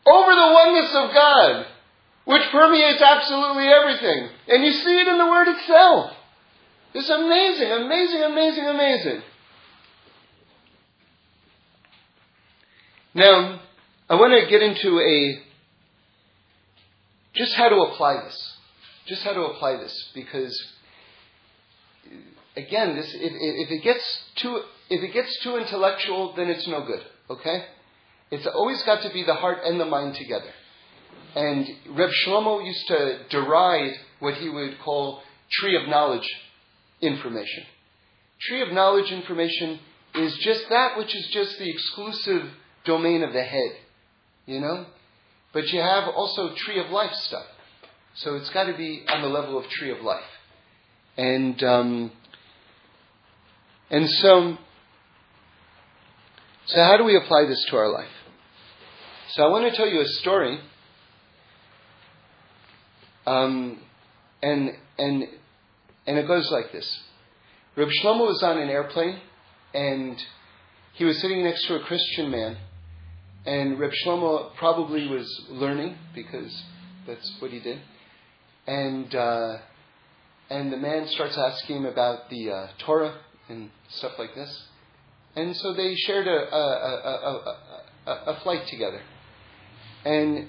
[0.07, 1.67] over the oneness of God,
[2.25, 4.29] which permeates absolutely everything.
[4.49, 6.11] And you see it in the Word itself.
[6.93, 9.23] It's amazing, amazing, amazing, amazing.
[13.15, 13.61] Now,
[14.09, 15.43] I want to get into a
[17.35, 18.53] just how to apply this.
[19.07, 20.73] Just how to apply this because
[22.57, 26.85] again, this if, if it gets too if it gets too intellectual, then it's no
[26.85, 27.03] good.
[27.31, 27.65] Okay,
[28.31, 30.51] it's always got to be the heart and the mind together.
[31.35, 36.29] And Reb Shlomo used to deride what he would call tree of knowledge
[37.01, 37.65] information.
[38.41, 39.81] Tree of knowledge information
[40.15, 42.51] is just that which is just the exclusive
[42.85, 43.79] domain of the head
[44.47, 44.87] you know?
[45.53, 47.47] But you have also tree of life stuff.
[48.15, 50.23] So it's got to be on the level of tree of life.
[51.17, 52.13] And, um,
[53.91, 54.57] and so,
[56.67, 58.09] so how do we apply this to our life?
[59.31, 60.61] So I want to tell you a story.
[63.27, 63.81] Um,
[64.43, 65.25] and, and,
[66.07, 67.03] and it goes like this.
[67.77, 69.19] Reb Shlomo was on an airplane,
[69.73, 70.17] and
[70.93, 72.57] he was sitting next to a Christian man,
[73.47, 76.63] and Reb Shlomo probably was learning because
[77.07, 77.81] that's what he did.
[78.67, 79.59] And uh,
[80.51, 83.17] and the man starts asking him about the uh, Torah
[83.49, 84.67] and stuff like this.
[85.37, 87.57] And so they shared a, a,
[88.07, 89.01] a, a, flight together.
[90.05, 90.49] And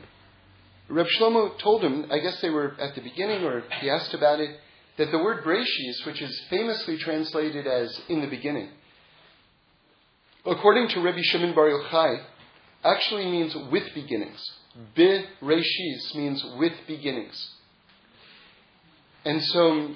[0.89, 4.39] Reb Shlomo told him, I guess they were at the beginning, or he asked about
[4.39, 4.57] it,
[4.97, 8.69] that the word Breshis, which is famously translated as in the beginning,
[10.45, 12.21] according to Rabbi Shimon Bar Yochai,
[12.85, 14.39] actually means with beginnings.
[14.95, 17.51] Be reshis means with beginnings.
[19.23, 19.91] And so,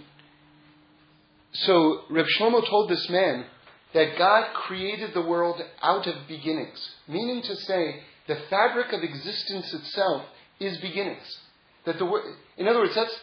[1.53, 3.45] so Reb Shlomo told this man
[3.93, 9.73] that God created the world out of beginnings, meaning to say the fabric of existence
[9.73, 10.23] itself
[10.59, 11.37] is beginnings.
[11.85, 13.15] That the in other words, that's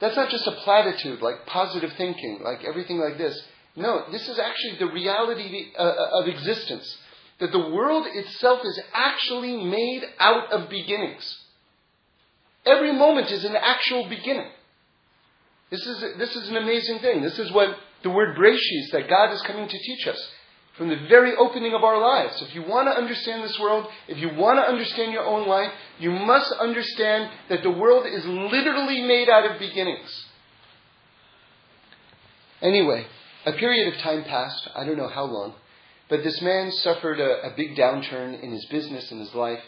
[0.00, 3.40] that's not just a platitude like positive thinking, like everything like this.
[3.76, 6.96] No, this is actually the reality uh, uh, of existence
[7.40, 11.38] that the world itself is actually made out of beginnings.
[12.66, 14.50] Every moment is an actual beginning.
[15.70, 17.22] This is, this is an amazing thing.
[17.22, 20.30] This is what the word Breshis that God is coming to teach us
[20.76, 22.40] from the very opening of our lives.
[22.40, 25.72] If you want to understand this world, if you want to understand your own life,
[25.98, 30.26] you must understand that the world is literally made out of beginnings.
[32.62, 33.06] Anyway,
[33.44, 35.54] a period of time passed, I don't know how long,
[36.08, 39.62] but this man suffered a, a big downturn in his business and his life,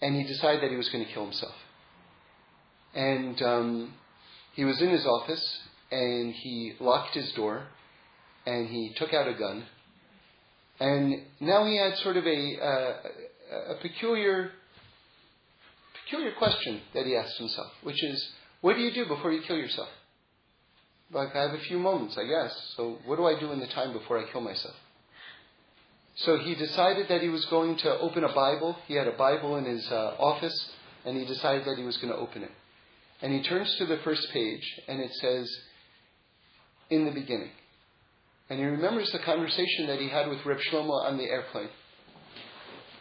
[0.00, 1.54] and he decided that he was going to kill himself.
[2.94, 3.94] And um,
[4.54, 5.58] he was in his office,
[5.90, 7.66] and he locked his door,
[8.46, 9.64] and he took out a gun,
[10.80, 14.52] and now he had sort of a, a, a peculiar
[16.04, 18.30] peculiar question that he asked himself, which is,
[18.62, 19.88] what do you do before you kill yourself?
[21.10, 22.74] Like, I have a few moments, I guess.
[22.76, 24.74] So, what do I do in the time before I kill myself?
[26.18, 28.76] So he decided that he was going to open a Bible.
[28.86, 30.70] He had a Bible in his uh, office,
[31.04, 32.50] and he decided that he was going to open it.
[33.22, 35.48] And he turns to the first page, and it says,
[36.90, 37.50] In the beginning.
[38.50, 41.68] And he remembers the conversation that he had with Reb Shlomo on the airplane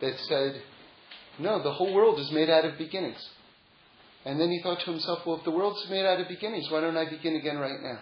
[0.02, 0.62] that said,
[1.40, 3.24] No, the whole world is made out of beginnings.
[4.26, 6.82] And then he thought to himself, Well, if the world's made out of beginnings, why
[6.82, 8.00] don't I begin again right now?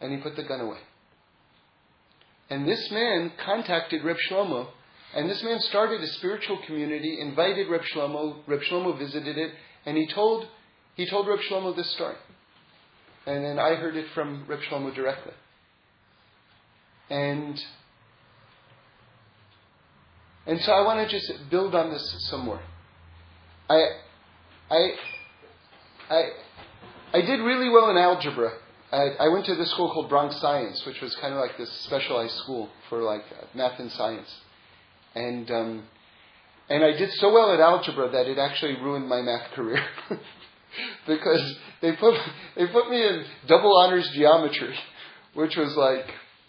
[0.00, 0.78] And he put the gun away.
[2.50, 4.68] And this man contacted Reb Shlomo,
[5.14, 8.38] and this man started a spiritual community, invited Reb Shlomo.
[8.46, 9.52] Reb Shlomo visited it,
[9.86, 10.46] and he told
[10.94, 12.16] he told Reb Shlomo this story.
[13.26, 15.32] And then I heard it from Reb Shlomo directly.
[17.08, 17.60] And
[20.46, 22.60] and so I want to just build on this some more.
[23.70, 23.82] I
[24.70, 24.90] I
[26.10, 26.22] I
[27.14, 28.52] I did really well in algebra.
[28.94, 31.70] I, I went to this school called Bronx Science, which was kind of like this
[31.84, 33.22] specialized school for like
[33.54, 34.32] math and science.
[35.16, 35.84] And um,
[36.68, 39.84] and I did so well at algebra that it actually ruined my math career.
[41.06, 42.14] because they put
[42.56, 44.74] they put me in double honors geometry,
[45.34, 46.06] which was like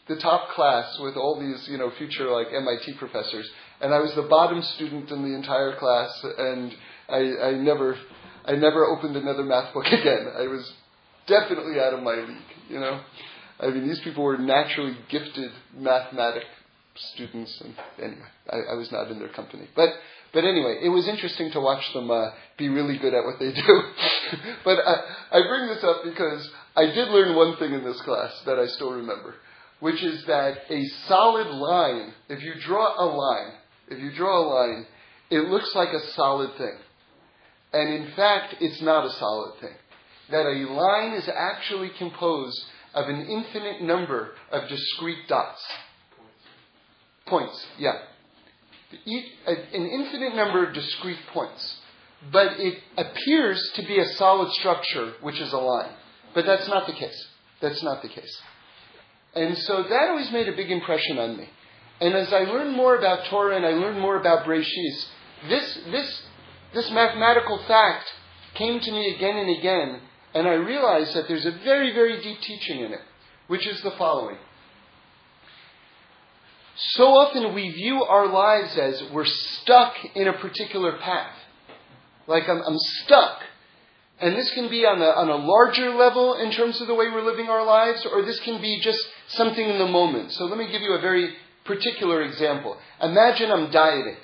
[0.07, 3.49] the top class with all these you know future like MIT professors,
[3.81, 6.75] and I was the bottom student in the entire class, and
[7.09, 7.97] I, I never
[8.45, 10.27] I never opened another math book again.
[10.37, 10.71] I was
[11.28, 13.01] definitely out of my league, you know.
[13.59, 16.43] I mean, these people were naturally gifted mathematic
[17.13, 19.67] students, and anyway, I, I was not in their company.
[19.76, 19.89] But
[20.34, 23.51] but anyway, it was interesting to watch them uh, be really good at what they
[23.53, 23.82] do.
[24.65, 24.95] but I,
[25.32, 28.67] I bring this up because I did learn one thing in this class that I
[28.67, 29.36] still remember,
[29.80, 33.53] which is that a solid line, if you draw a line,
[33.88, 34.86] if you draw a line,
[35.30, 36.78] it looks like a solid thing.
[37.71, 39.76] And in fact, it's not a solid thing.
[40.32, 42.63] That a line is actually composed
[42.93, 45.61] of an infinite number of discrete dots.
[47.26, 47.99] Points, yeah
[49.05, 51.78] an infinite number of discrete points.
[52.32, 55.91] But it appears to be a solid structure, which is a line.
[56.34, 57.28] But that's not the case.
[57.61, 58.41] That's not the case.
[59.36, 61.49] And so that always made a big impression on me.
[62.01, 65.05] And as I learned more about Torah and I learned more about Breshis,
[65.49, 66.21] this, this,
[66.73, 68.05] this mathematical fact
[68.55, 70.01] came to me again and again,
[70.36, 72.99] and I realized that there's a very, very deep teaching in it,
[73.47, 74.36] which is the following.
[76.75, 81.33] So often we view our lives as we're stuck in a particular path.
[82.27, 83.43] Like I'm, I'm stuck.
[84.19, 87.05] And this can be on a, on a larger level in terms of the way
[87.09, 90.33] we're living our lives, or this can be just something in the moment.
[90.33, 91.33] So let me give you a very
[91.63, 92.77] particular example.
[93.01, 94.17] Imagine I'm dieting,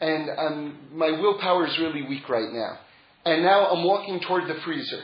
[0.00, 2.80] and I'm, my willpower is really weak right now.
[3.24, 5.02] And now I'm walking toward the freezer.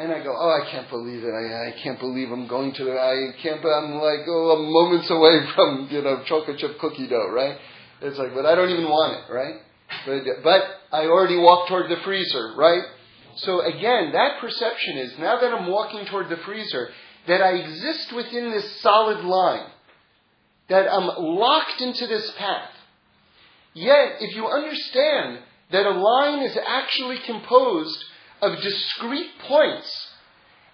[0.00, 1.30] And I go, oh, I can't believe it.
[1.30, 5.10] I, I can't believe I'm going to, the, I can't, I'm like, oh, I'm moments
[5.10, 7.56] away from, you know, chocolate chip cookie dough, right?
[8.00, 9.56] It's like, but I don't even want it, right?
[10.06, 12.82] But, but I already walked toward the freezer, right?
[13.36, 16.90] So again, that perception is, now that I'm walking toward the freezer,
[17.26, 19.66] that I exist within this solid line.
[20.68, 22.70] That I'm locked into this path.
[23.74, 25.38] Yet, if you understand
[25.70, 28.04] that a line is actually composed
[28.40, 30.08] of discrete points,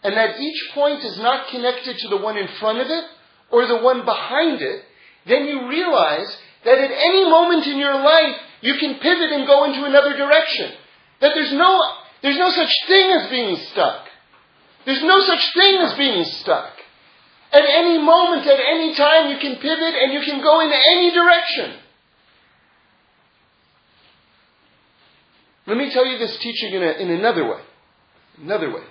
[0.03, 3.05] and that each point is not connected to the one in front of it
[3.51, 4.85] or the one behind it,
[5.27, 9.65] then you realize that at any moment in your life you can pivot and go
[9.65, 10.73] into another direction.
[11.21, 11.81] That there's no,
[12.23, 14.09] there's no such thing as being stuck.
[14.85, 16.73] There's no such thing as being stuck.
[17.53, 21.13] At any moment, at any time, you can pivot and you can go in any
[21.13, 21.75] direction.
[25.67, 27.61] Let me tell you this teaching in, a, in another way.
[28.39, 28.83] Another way.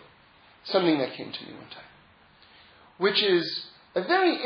[0.66, 1.84] Something that came to me one time.
[2.98, 4.38] Which is a very,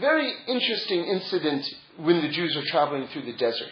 [0.00, 1.66] very interesting incident
[1.98, 3.68] when the Jews are traveling through the desert.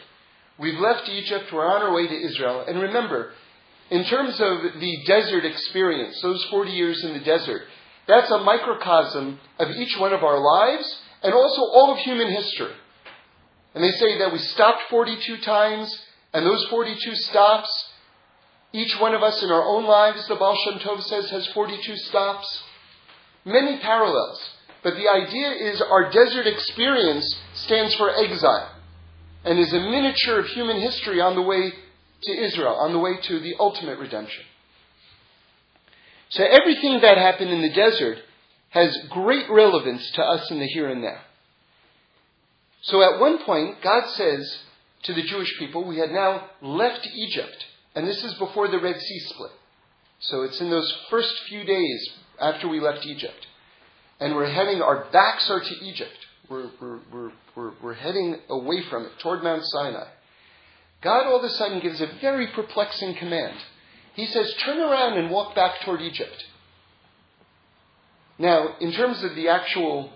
[0.58, 3.32] We've left Egypt, we're on our way to Israel, and remember,
[3.90, 7.62] in terms of the desert experience, those 40 years in the desert,
[8.06, 12.72] that's a microcosm of each one of our lives and also all of human history.
[13.74, 15.92] And they say that we stopped 42 times,
[16.32, 17.83] and those 42 stops
[18.74, 21.96] each one of us in our own lives, the Baal Shem Tov says, has 42
[21.96, 22.64] stops.
[23.44, 24.42] Many parallels.
[24.82, 28.74] But the idea is our desert experience stands for exile
[29.44, 31.72] and is a miniature of human history on the way
[32.24, 34.42] to Israel, on the way to the ultimate redemption.
[36.30, 38.18] So everything that happened in the desert
[38.70, 41.20] has great relevance to us in the here and now.
[42.82, 44.58] So at one point, God says
[45.04, 47.66] to the Jewish people, we had now left Egypt.
[47.94, 49.52] And this is before the Red Sea split.
[50.20, 53.46] So it's in those first few days after we left Egypt.
[54.20, 56.16] And we're heading, our backs are to Egypt.
[56.48, 60.06] We're, we're, we're, we're, we're heading away from it, toward Mount Sinai.
[61.02, 63.56] God all of a sudden gives a very perplexing command.
[64.14, 66.44] He says, Turn around and walk back toward Egypt.
[68.38, 70.10] Now, in terms of the actual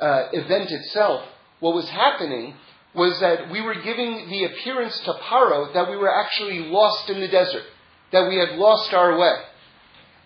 [0.00, 1.24] uh, event itself,
[1.60, 2.54] what was happening
[2.94, 7.20] was that we were giving the appearance to Paro that we were actually lost in
[7.20, 7.64] the desert,
[8.12, 9.34] that we had lost our way.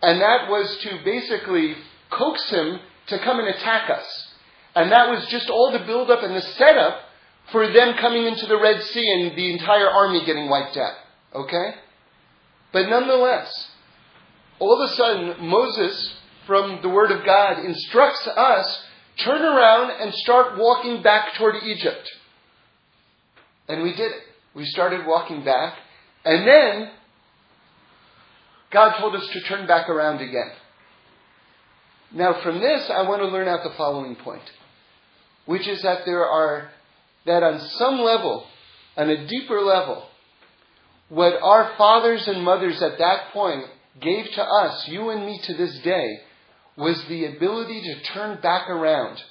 [0.02, 1.76] And that was to basically
[2.10, 4.32] coax him to come and attack us.
[4.74, 7.00] And that was just all the build up and the setup
[7.52, 10.94] for them coming into the Red Sea and the entire army getting wiped out.
[11.34, 11.74] Okay?
[12.72, 13.70] But nonetheless,
[14.58, 16.14] all of a sudden, Moses,
[16.46, 18.84] from the Word of God, instructs us
[19.18, 22.06] turn around and start walking back toward Egypt.
[23.68, 24.22] And we did it.
[24.54, 25.74] We started walking back.
[26.24, 26.90] And then
[28.70, 30.50] God told us to turn back around again.
[32.12, 34.42] Now, from this, I want to learn out the following point,
[35.44, 36.70] which is that there are,
[37.26, 38.46] that on some level,
[38.96, 40.06] on a deeper level,
[41.08, 43.64] what our fathers and mothers at that point
[44.00, 46.20] gave to us, you and me to this day,
[46.76, 49.22] was the ability to turn back around.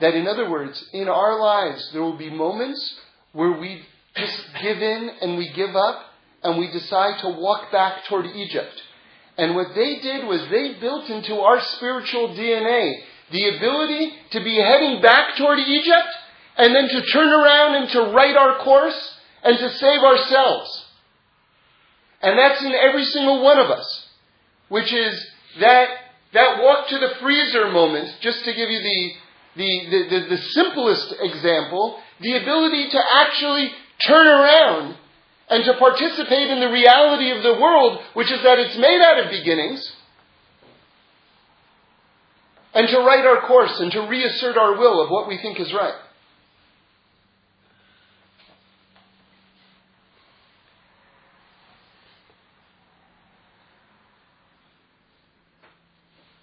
[0.00, 3.00] That, in other words, in our lives, there will be moments
[3.32, 3.82] where we
[4.16, 6.04] just give in and we give up
[6.42, 8.82] and we decide to walk back toward Egypt.
[9.38, 14.56] And what they did was they built into our spiritual DNA the ability to be
[14.56, 16.08] heading back toward Egypt
[16.56, 20.86] and then to turn around and to right our course and to save ourselves.
[22.20, 24.08] And that's in every single one of us,
[24.68, 25.26] which is
[25.60, 25.88] that,
[26.34, 29.12] that walk to the freezer moment, just to give you the,
[29.56, 33.70] the, the, the, the simplest example, the ability to actually
[34.06, 34.96] turn around
[35.48, 39.24] and to participate in the reality of the world, which is that it's made out
[39.24, 39.92] of beginnings,
[42.74, 45.72] and to right our course and to reassert our will of what we think is
[45.74, 45.94] right.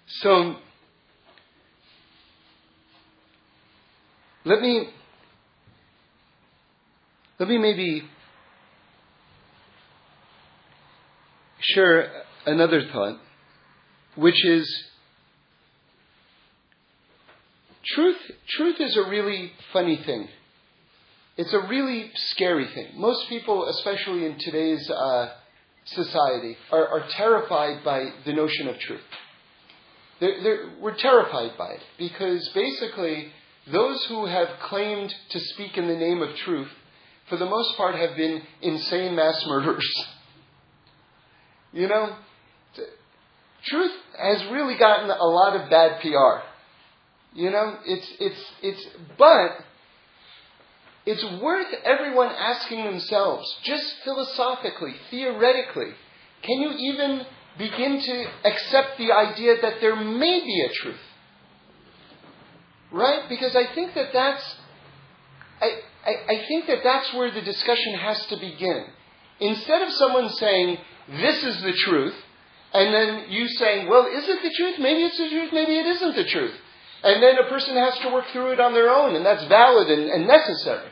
[0.06, 0.56] So,
[4.44, 4.90] let me
[7.40, 8.02] let me maybe
[11.58, 12.12] share
[12.44, 13.18] another thought,
[14.14, 14.84] which is
[17.94, 18.18] truth.
[18.46, 20.28] Truth is a really funny thing.
[21.38, 22.88] It's a really scary thing.
[22.96, 25.30] Most people, especially in today's uh,
[25.86, 29.00] society, are, are, terrified by the notion of truth.
[30.20, 33.32] They're, they're, we're terrified by it because basically,
[33.72, 36.68] those who have claimed to speak in the name of truth,
[37.30, 40.06] for the most part, have been insane mass murderers.
[41.72, 42.16] You know,
[43.64, 46.44] truth has really gotten a lot of bad PR.
[47.32, 49.52] You know, it's it's it's but
[51.06, 55.92] it's worth everyone asking themselves, just philosophically, theoretically,
[56.42, 57.24] can you even
[57.56, 61.00] begin to accept the idea that there may be a truth?
[62.90, 63.28] Right?
[63.28, 64.56] Because I think that that's
[65.62, 68.86] I, I, I think that that's where the discussion has to begin.
[69.40, 70.78] Instead of someone saying,
[71.08, 72.14] this is the truth,
[72.72, 74.78] and then you saying, well, is it the truth?
[74.78, 76.54] Maybe it's the truth, maybe it isn't the truth.
[77.02, 79.88] And then a person has to work through it on their own, and that's valid
[79.90, 80.90] and, and necessary.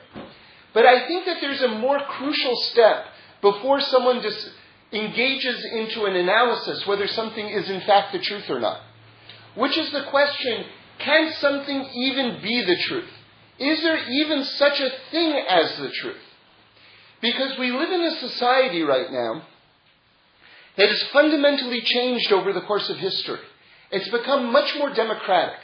[0.73, 3.07] But I think that there's a more crucial step
[3.43, 4.51] before someone just
[4.93, 8.81] engages into an analysis whether something is in fact the truth or not.
[9.55, 10.65] Which is the question
[10.99, 13.11] can something even be the truth?
[13.59, 16.17] Is there even such a thing as the truth?
[17.21, 19.43] Because we live in a society right now
[20.77, 23.41] that has fundamentally changed over the course of history.
[23.91, 25.59] It's become much more democratic.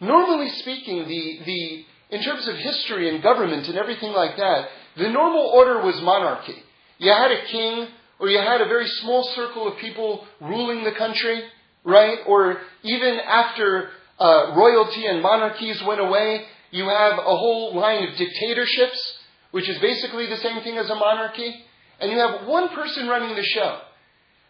[0.00, 1.84] Normally speaking, the, the,
[2.16, 6.56] in terms of history and government and everything like that, the normal order was monarchy.
[6.98, 7.88] You had a king,
[8.18, 11.42] or you had a very small circle of people ruling the country,
[11.84, 12.18] right?
[12.26, 18.16] Or even after uh, royalty and monarchies went away, you have a whole line of
[18.16, 19.18] dictatorships,
[19.50, 21.64] which is basically the same thing as a monarchy.
[22.00, 23.80] And you have one person running the show.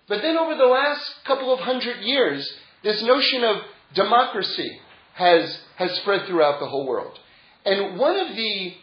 [0.09, 2.49] But then over the last couple of hundred years,
[2.83, 3.63] this notion of
[3.95, 4.81] democracy
[5.15, 7.19] has, has spread throughout the whole world.
[7.65, 8.75] And one of the,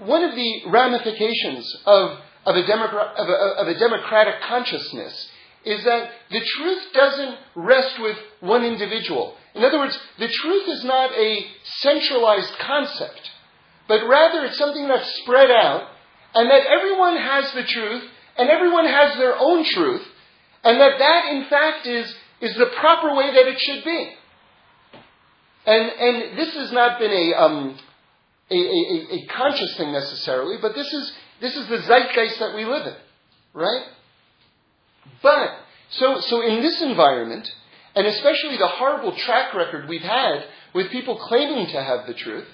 [0.00, 5.30] one of the ramifications of, of, a of, a, of a democratic consciousness
[5.64, 9.36] is that the truth doesn't rest with one individual.
[9.58, 11.44] In other words, the truth is not a
[11.80, 13.30] centralized concept,
[13.88, 15.88] but rather it's something that's spread out,
[16.34, 18.04] and that everyone has the truth,
[18.36, 20.06] and everyone has their own truth,
[20.62, 24.10] and that that, in fact, is, is the proper way that it should be.
[25.66, 27.78] And, and this has not been a, um,
[28.50, 32.64] a, a, a conscious thing necessarily, but this is, this is the zeitgeist that we
[32.64, 32.94] live in,
[33.54, 33.86] right?
[35.20, 35.50] But,
[35.90, 37.50] so, so in this environment,
[37.98, 42.46] and especially the horrible track record we've had with people claiming to have the truth,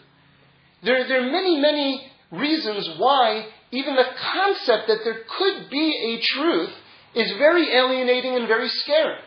[0.83, 6.21] there, there are many, many reasons why even the concept that there could be a
[6.23, 6.71] truth
[7.15, 9.19] is very alienating and very scary.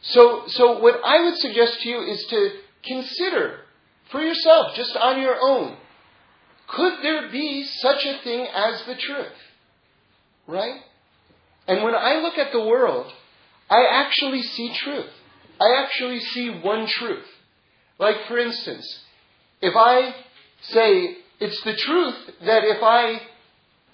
[0.00, 2.50] So, so what I would suggest to you is to
[2.84, 3.60] consider
[4.10, 5.76] for yourself, just on your own,
[6.66, 9.38] could there be such a thing as the truth?
[10.48, 10.80] Right?
[11.68, 13.12] And when I look at the world,
[13.68, 15.10] I actually see truth.
[15.60, 17.24] I actually see one truth.
[17.98, 18.86] Like, for instance,
[19.60, 20.14] if I
[20.62, 22.14] say it's the truth
[22.44, 23.20] that if I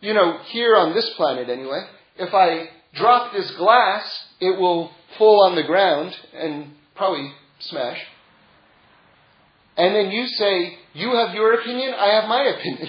[0.02, 1.86] you know, here on this planet anyway,
[2.18, 4.04] if I drop this glass,
[4.40, 7.98] it will fall on the ground and probably smash.
[9.76, 12.88] And then you say, You have your opinion, I have my opinion.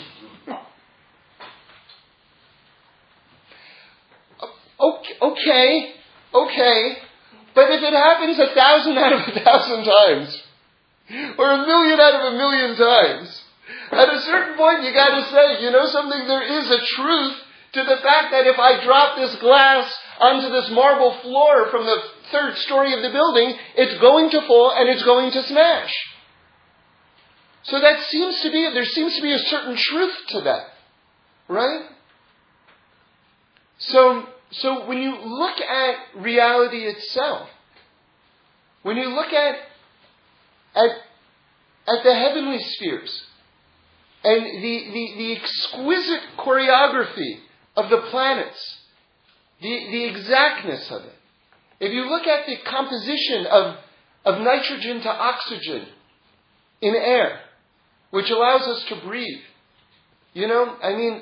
[5.22, 5.94] okay,
[6.34, 6.98] okay,
[7.56, 10.44] but if it happens a thousand out of a thousand times,
[11.38, 13.42] or a million out of a million times,
[13.92, 17.36] at a certain point you gotta say, you know something, there is a truth
[17.74, 21.98] to the fact that if I drop this glass onto this marble floor from the
[22.32, 25.94] third story of the building, it's going to fall and it's going to smash.
[27.64, 30.68] So that seems to be, there seems to be a certain truth to that.
[31.48, 31.86] Right?
[33.80, 37.50] So, so when you look at reality itself,
[38.84, 39.56] when you look at,
[40.76, 40.90] at,
[41.88, 43.24] at the heavenly spheres,
[44.24, 47.40] and the, the, the exquisite choreography
[47.76, 48.80] of the planets,
[49.62, 51.16] the, the exactness of it.
[51.80, 53.78] If you look at the composition of,
[54.24, 55.88] of nitrogen to oxygen
[56.82, 57.42] in air,
[58.12, 59.42] which allows us to breathe,
[60.34, 61.22] you know, I mean,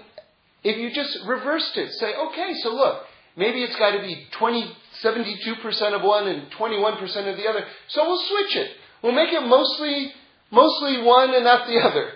[0.63, 3.05] if you just reversed it, say, okay, so look,
[3.35, 7.01] maybe it's got to be 20, 72% of one and 21%
[7.31, 8.71] of the other, so we'll switch it.
[9.01, 10.11] We'll make it mostly,
[10.51, 12.11] mostly one and not the other.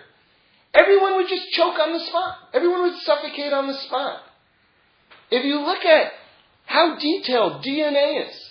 [0.73, 2.37] Everyone would just choke on the spot.
[2.53, 4.19] Everyone would suffocate on the spot.
[5.31, 6.11] If you look at
[6.65, 8.49] how detailed DNA is,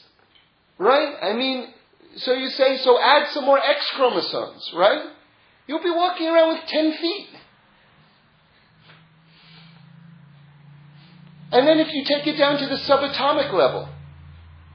[0.79, 1.15] right?
[1.23, 1.69] I mean,
[2.17, 5.03] so you say, so add some more X chromosomes, right?
[5.67, 7.29] You'll be walking around with 10 feet.
[11.55, 13.89] And then if you take it down to the subatomic level,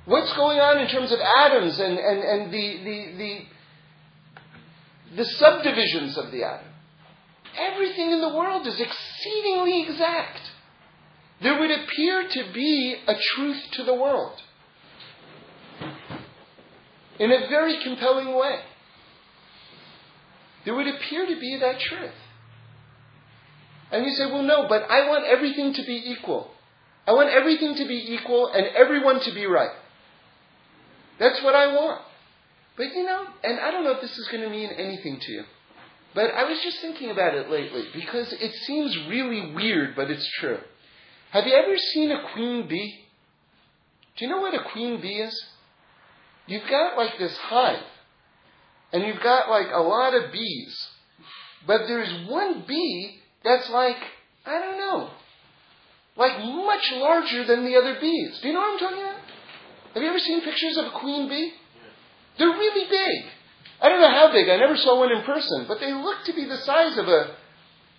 [0.05, 3.39] what's going on in terms of atoms and, and, and the, the, the,
[5.17, 6.67] the subdivisions of the atom?
[7.57, 10.39] Everything in the world is exceedingly exact.
[11.41, 14.41] There would appear to be a truth to the world
[17.19, 18.61] in a very compelling way.
[20.63, 22.15] There would appear to be that truth.
[23.91, 26.51] And you say, well, no, but I want everything to be equal.
[27.09, 29.71] I want everything to be equal and everyone to be right.
[31.17, 32.03] That's what I want.
[32.77, 35.31] But you know, and I don't know if this is going to mean anything to
[35.31, 35.43] you.
[36.13, 40.29] But I was just thinking about it lately because it seems really weird, but it's
[40.39, 40.59] true.
[41.31, 43.05] Have you ever seen a queen bee?
[44.15, 45.45] Do you know what a queen bee is?
[46.45, 47.81] You've got like this hive,
[48.93, 50.89] and you've got like a lot of bees,
[51.65, 53.97] but there's one bee that's like,
[54.45, 55.09] I don't know,
[56.19, 58.39] like much larger than the other bees.
[58.41, 59.19] Do you know what I'm talking about?
[59.93, 61.53] Have you ever seen pictures of a queen bee?
[62.37, 63.31] They're really big.
[63.81, 64.49] I don't know how big.
[64.49, 67.35] I never saw one in person, but they look to be the size of a,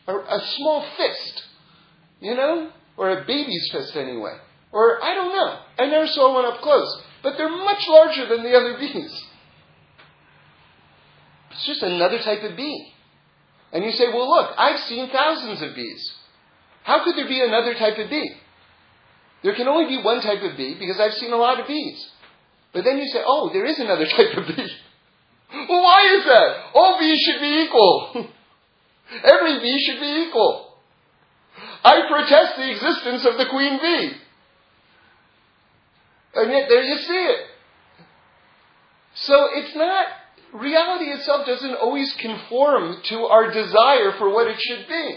[0.06, 1.44] a, a small fist,
[2.20, 4.36] you know, or a baby's fist anyway.
[4.70, 5.58] Or I don't know.
[5.78, 9.24] I never saw one up close, but they're much larger than the other bees.
[11.52, 12.92] It's just another type of bee.
[13.72, 16.19] And you say, well, look, I've seen thousands of bees.
[16.82, 18.36] How could there be another type of bee?
[19.42, 22.08] There can only be one type of bee because I've seen a lot of bees.
[22.72, 24.70] But then you say, oh, there is another type of bee.
[25.68, 26.56] Well, why is that?
[26.74, 28.28] All bees should be equal.
[29.24, 30.74] Every bee should be equal.
[31.82, 34.12] I protest the existence of the queen bee.
[36.34, 37.46] And yet there you see it.
[39.14, 40.06] So it's not,
[40.52, 45.16] reality itself doesn't always conform to our desire for what it should be.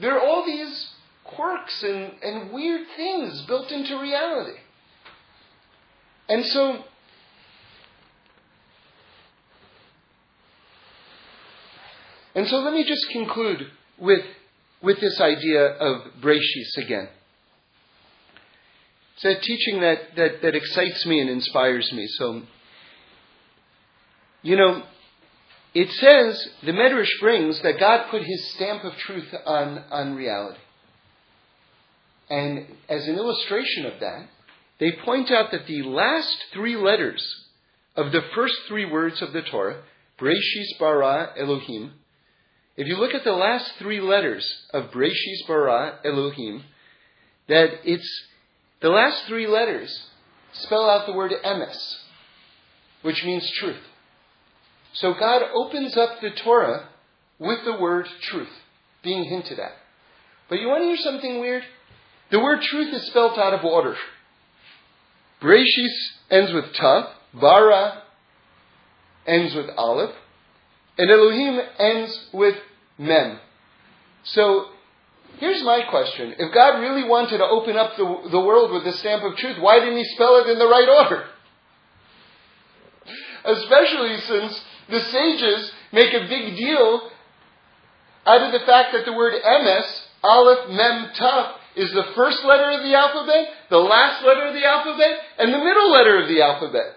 [0.00, 0.90] There are all these
[1.24, 4.58] quirks and, and weird things built into reality.
[6.28, 6.84] And so
[12.38, 13.66] And so let me just conclude
[13.98, 14.24] with,
[14.80, 17.08] with this idea of Breshis again.
[19.16, 22.06] It's a teaching that, that, that excites me and inspires me.
[22.06, 22.42] So,
[24.42, 24.84] you know,
[25.80, 30.58] it says, the Medrash brings that God put his stamp of truth on, on reality.
[32.28, 34.26] And as an illustration of that,
[34.80, 37.24] they point out that the last three letters
[37.94, 39.82] of the first three words of the Torah,
[40.18, 41.92] Breshis bara Elohim,
[42.76, 46.64] if you look at the last three letters of Breshis bara Elohim,
[47.48, 48.26] that it's
[48.80, 49.96] the last three letters
[50.54, 51.98] spell out the word emes,
[53.02, 53.78] which means truth.
[54.94, 56.88] So God opens up the Torah
[57.38, 58.48] with the word truth
[59.02, 59.72] being hinted at.
[60.48, 61.62] But you want to hear something weird?
[62.30, 63.96] The word truth is spelled out of order.
[65.40, 65.94] Breshis
[66.30, 68.02] ends with tav, bara
[69.26, 70.14] ends with aleph,
[70.96, 72.56] and Elohim ends with
[72.98, 73.38] mem.
[74.24, 74.66] So
[75.38, 76.34] Here's my question.
[76.36, 79.58] If God really wanted to open up the, the world with the stamp of truth,
[79.60, 81.24] why didn't He spell it in the right order?
[83.44, 84.60] Especially since
[84.90, 87.10] the sages make a big deal
[88.26, 92.70] out of the fact that the word emes, aleph, mem, taf, is the first letter
[92.72, 96.42] of the alphabet, the last letter of the alphabet, and the middle letter of the
[96.42, 96.96] alphabet.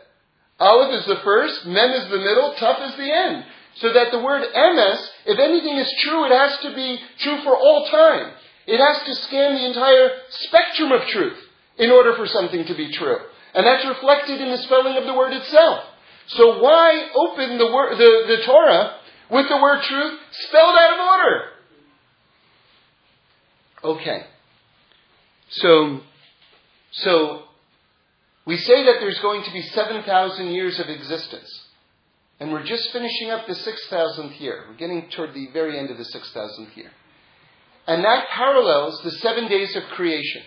[0.59, 3.45] Aleph is the first, mem is the middle, taf is the end.
[3.75, 7.55] So that the word emes, if anything is true, it has to be true for
[7.55, 8.33] all time.
[8.67, 11.37] It has to scan the entire spectrum of truth
[11.77, 13.17] in order for something to be true.
[13.53, 15.83] And that's reflected in the spelling of the word itself.
[16.27, 18.97] So why open the, word, the, the Torah
[19.29, 21.43] with the word truth spelled out of order?
[23.83, 24.23] Okay.
[25.49, 25.99] So,
[26.91, 27.43] so
[28.45, 31.67] we say that there's going to be 7,000 years of existence.
[32.39, 34.65] And we're just finishing up the 6,000th year.
[34.67, 36.91] We're getting toward the very end of the 6,000th year.
[37.87, 40.43] And that parallels the seven days of creation.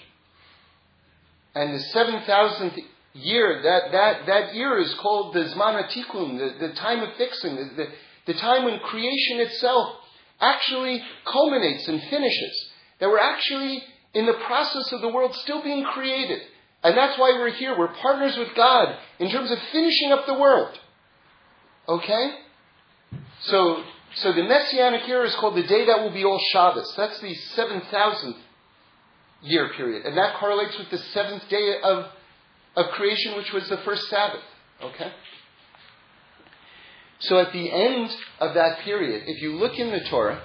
[1.54, 2.78] And the 7,000th
[3.14, 7.56] year, that, that, that year is called the Zman HaTikun, the, the time of fixing,
[7.56, 7.86] the, the,
[8.32, 9.96] the time when creation itself
[10.40, 12.70] actually culminates and finishes.
[13.00, 16.42] That we're actually in the process of the world still being created.
[16.82, 17.78] And that's why we're here.
[17.78, 20.78] We're partners with God in terms of finishing up the world.
[21.88, 22.30] Okay?
[23.40, 23.82] So,
[24.16, 26.92] so the Messianic era is called the day that will be all Shabbos.
[26.96, 28.36] That's the 7,000th
[29.42, 30.06] year period.
[30.06, 32.06] And that correlates with the seventh day of,
[32.76, 34.42] of creation, which was the first Sabbath.
[34.82, 35.12] Okay?
[37.20, 38.10] So at the end
[38.40, 40.42] of that period, if you look in the Torah,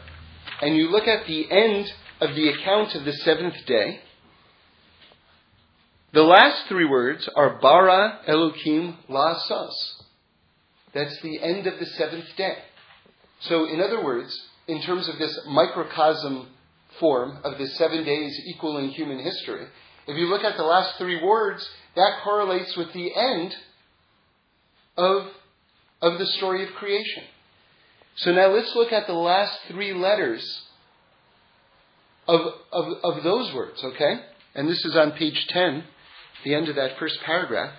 [0.61, 4.01] and you look at the end of the account of the seventh day,
[6.11, 9.73] the last three words are bara Elokim la'asas.
[10.93, 12.57] That's the end of the seventh day.
[13.41, 14.35] So, in other words,
[14.67, 16.47] in terms of this microcosm
[16.99, 19.67] form of the seven days equal in human history,
[20.09, 23.55] if you look at the last three words, that correlates with the end
[24.97, 25.27] of,
[26.01, 27.23] of the story of creation.
[28.15, 30.63] So now let's look at the last three letters
[32.27, 32.41] of,
[32.71, 34.15] of, of those words, okay?
[34.55, 35.83] And this is on page 10,
[36.43, 37.73] the end of that first paragraph.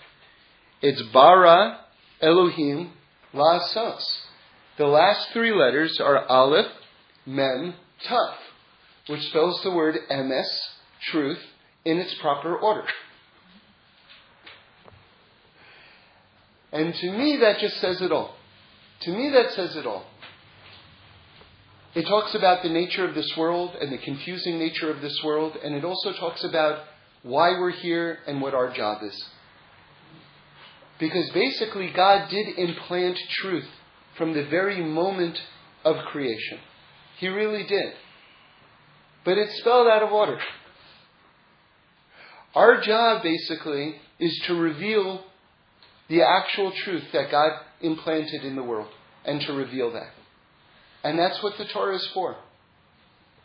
[0.82, 1.80] It's bara
[2.22, 2.92] Elohim
[3.34, 4.04] La'asas.
[4.78, 6.70] The last three letters are Aleph,
[7.26, 7.74] Mem,
[8.06, 8.34] Taf,
[9.08, 10.48] which spells the word emes,
[11.10, 11.40] truth,
[11.84, 12.84] in its proper order.
[16.72, 18.34] And to me, that just says it all.
[19.00, 20.04] To me, that says it all.
[21.94, 25.56] It talks about the nature of this world and the confusing nature of this world,
[25.62, 26.84] and it also talks about
[27.22, 29.24] why we're here and what our job is.
[31.00, 33.68] Because basically, God did implant truth
[34.16, 35.40] from the very moment
[35.84, 36.58] of creation.
[37.18, 37.94] He really did.
[39.24, 40.38] But it's spelled out of order.
[42.54, 45.24] Our job, basically, is to reveal
[46.08, 48.88] the actual truth that God implanted in the world
[49.24, 50.10] and to reveal that.
[51.04, 52.36] And that's what the Torah is for.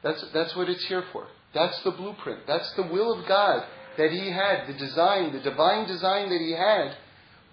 [0.03, 1.28] That's, that's what it's here for.
[1.53, 2.41] That's the blueprint.
[2.47, 3.64] That's the will of God
[3.97, 6.95] that He had, the design, the divine design that He had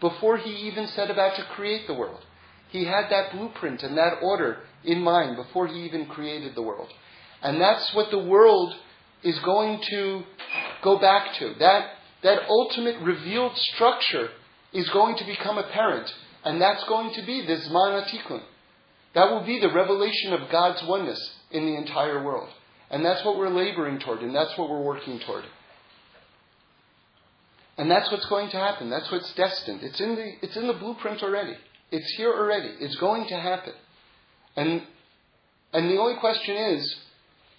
[0.02, 2.20] before he even set about to create the world.
[2.70, 6.88] He had that blueprint and that order in mind before he even created the world.
[7.40, 8.74] And that's what the world
[9.22, 10.24] is going to
[10.82, 11.54] go back to.
[11.58, 11.90] That,
[12.22, 14.28] that ultimate revealed structure
[14.72, 16.12] is going to become apparent.
[16.44, 18.42] And that's going to be the Zman HaTikun.
[19.14, 22.48] That will be the revelation of God's oneness in the entire world.
[22.90, 25.44] And that's what we're laboring toward, and that's what we're working toward.
[27.78, 28.90] And that's what's going to happen.
[28.90, 29.80] That's what's destined.
[29.82, 31.56] It's in the, it's in the blueprint already.
[31.90, 32.70] It's here already.
[32.80, 33.72] It's going to happen.
[34.56, 34.82] And,
[35.72, 36.96] and the only question is,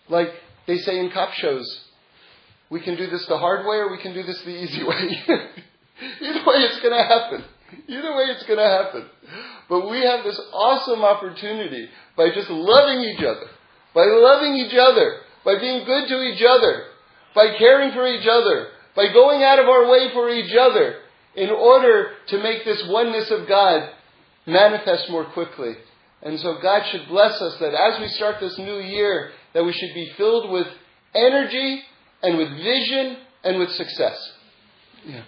[0.10, 0.30] like
[0.68, 1.84] they say in cop shows,
[2.74, 5.24] we can do this the hard way or we can do this the easy way.
[6.22, 7.44] Either way, it's going to happen.
[7.88, 9.06] Either way, it's going to happen.
[9.70, 13.46] But we have this awesome opportunity by just loving each other,
[13.94, 16.86] by loving each other, by being good to each other,
[17.36, 20.96] by caring for each other, by going out of our way for each other
[21.36, 23.90] in order to make this oneness of God
[24.48, 25.76] manifest more quickly.
[26.24, 29.74] And so God should bless us that as we start this new year, that we
[29.74, 30.68] should be filled with
[31.14, 31.84] energy
[32.24, 34.18] and with vision and with success.
[35.06, 35.24] Yeah.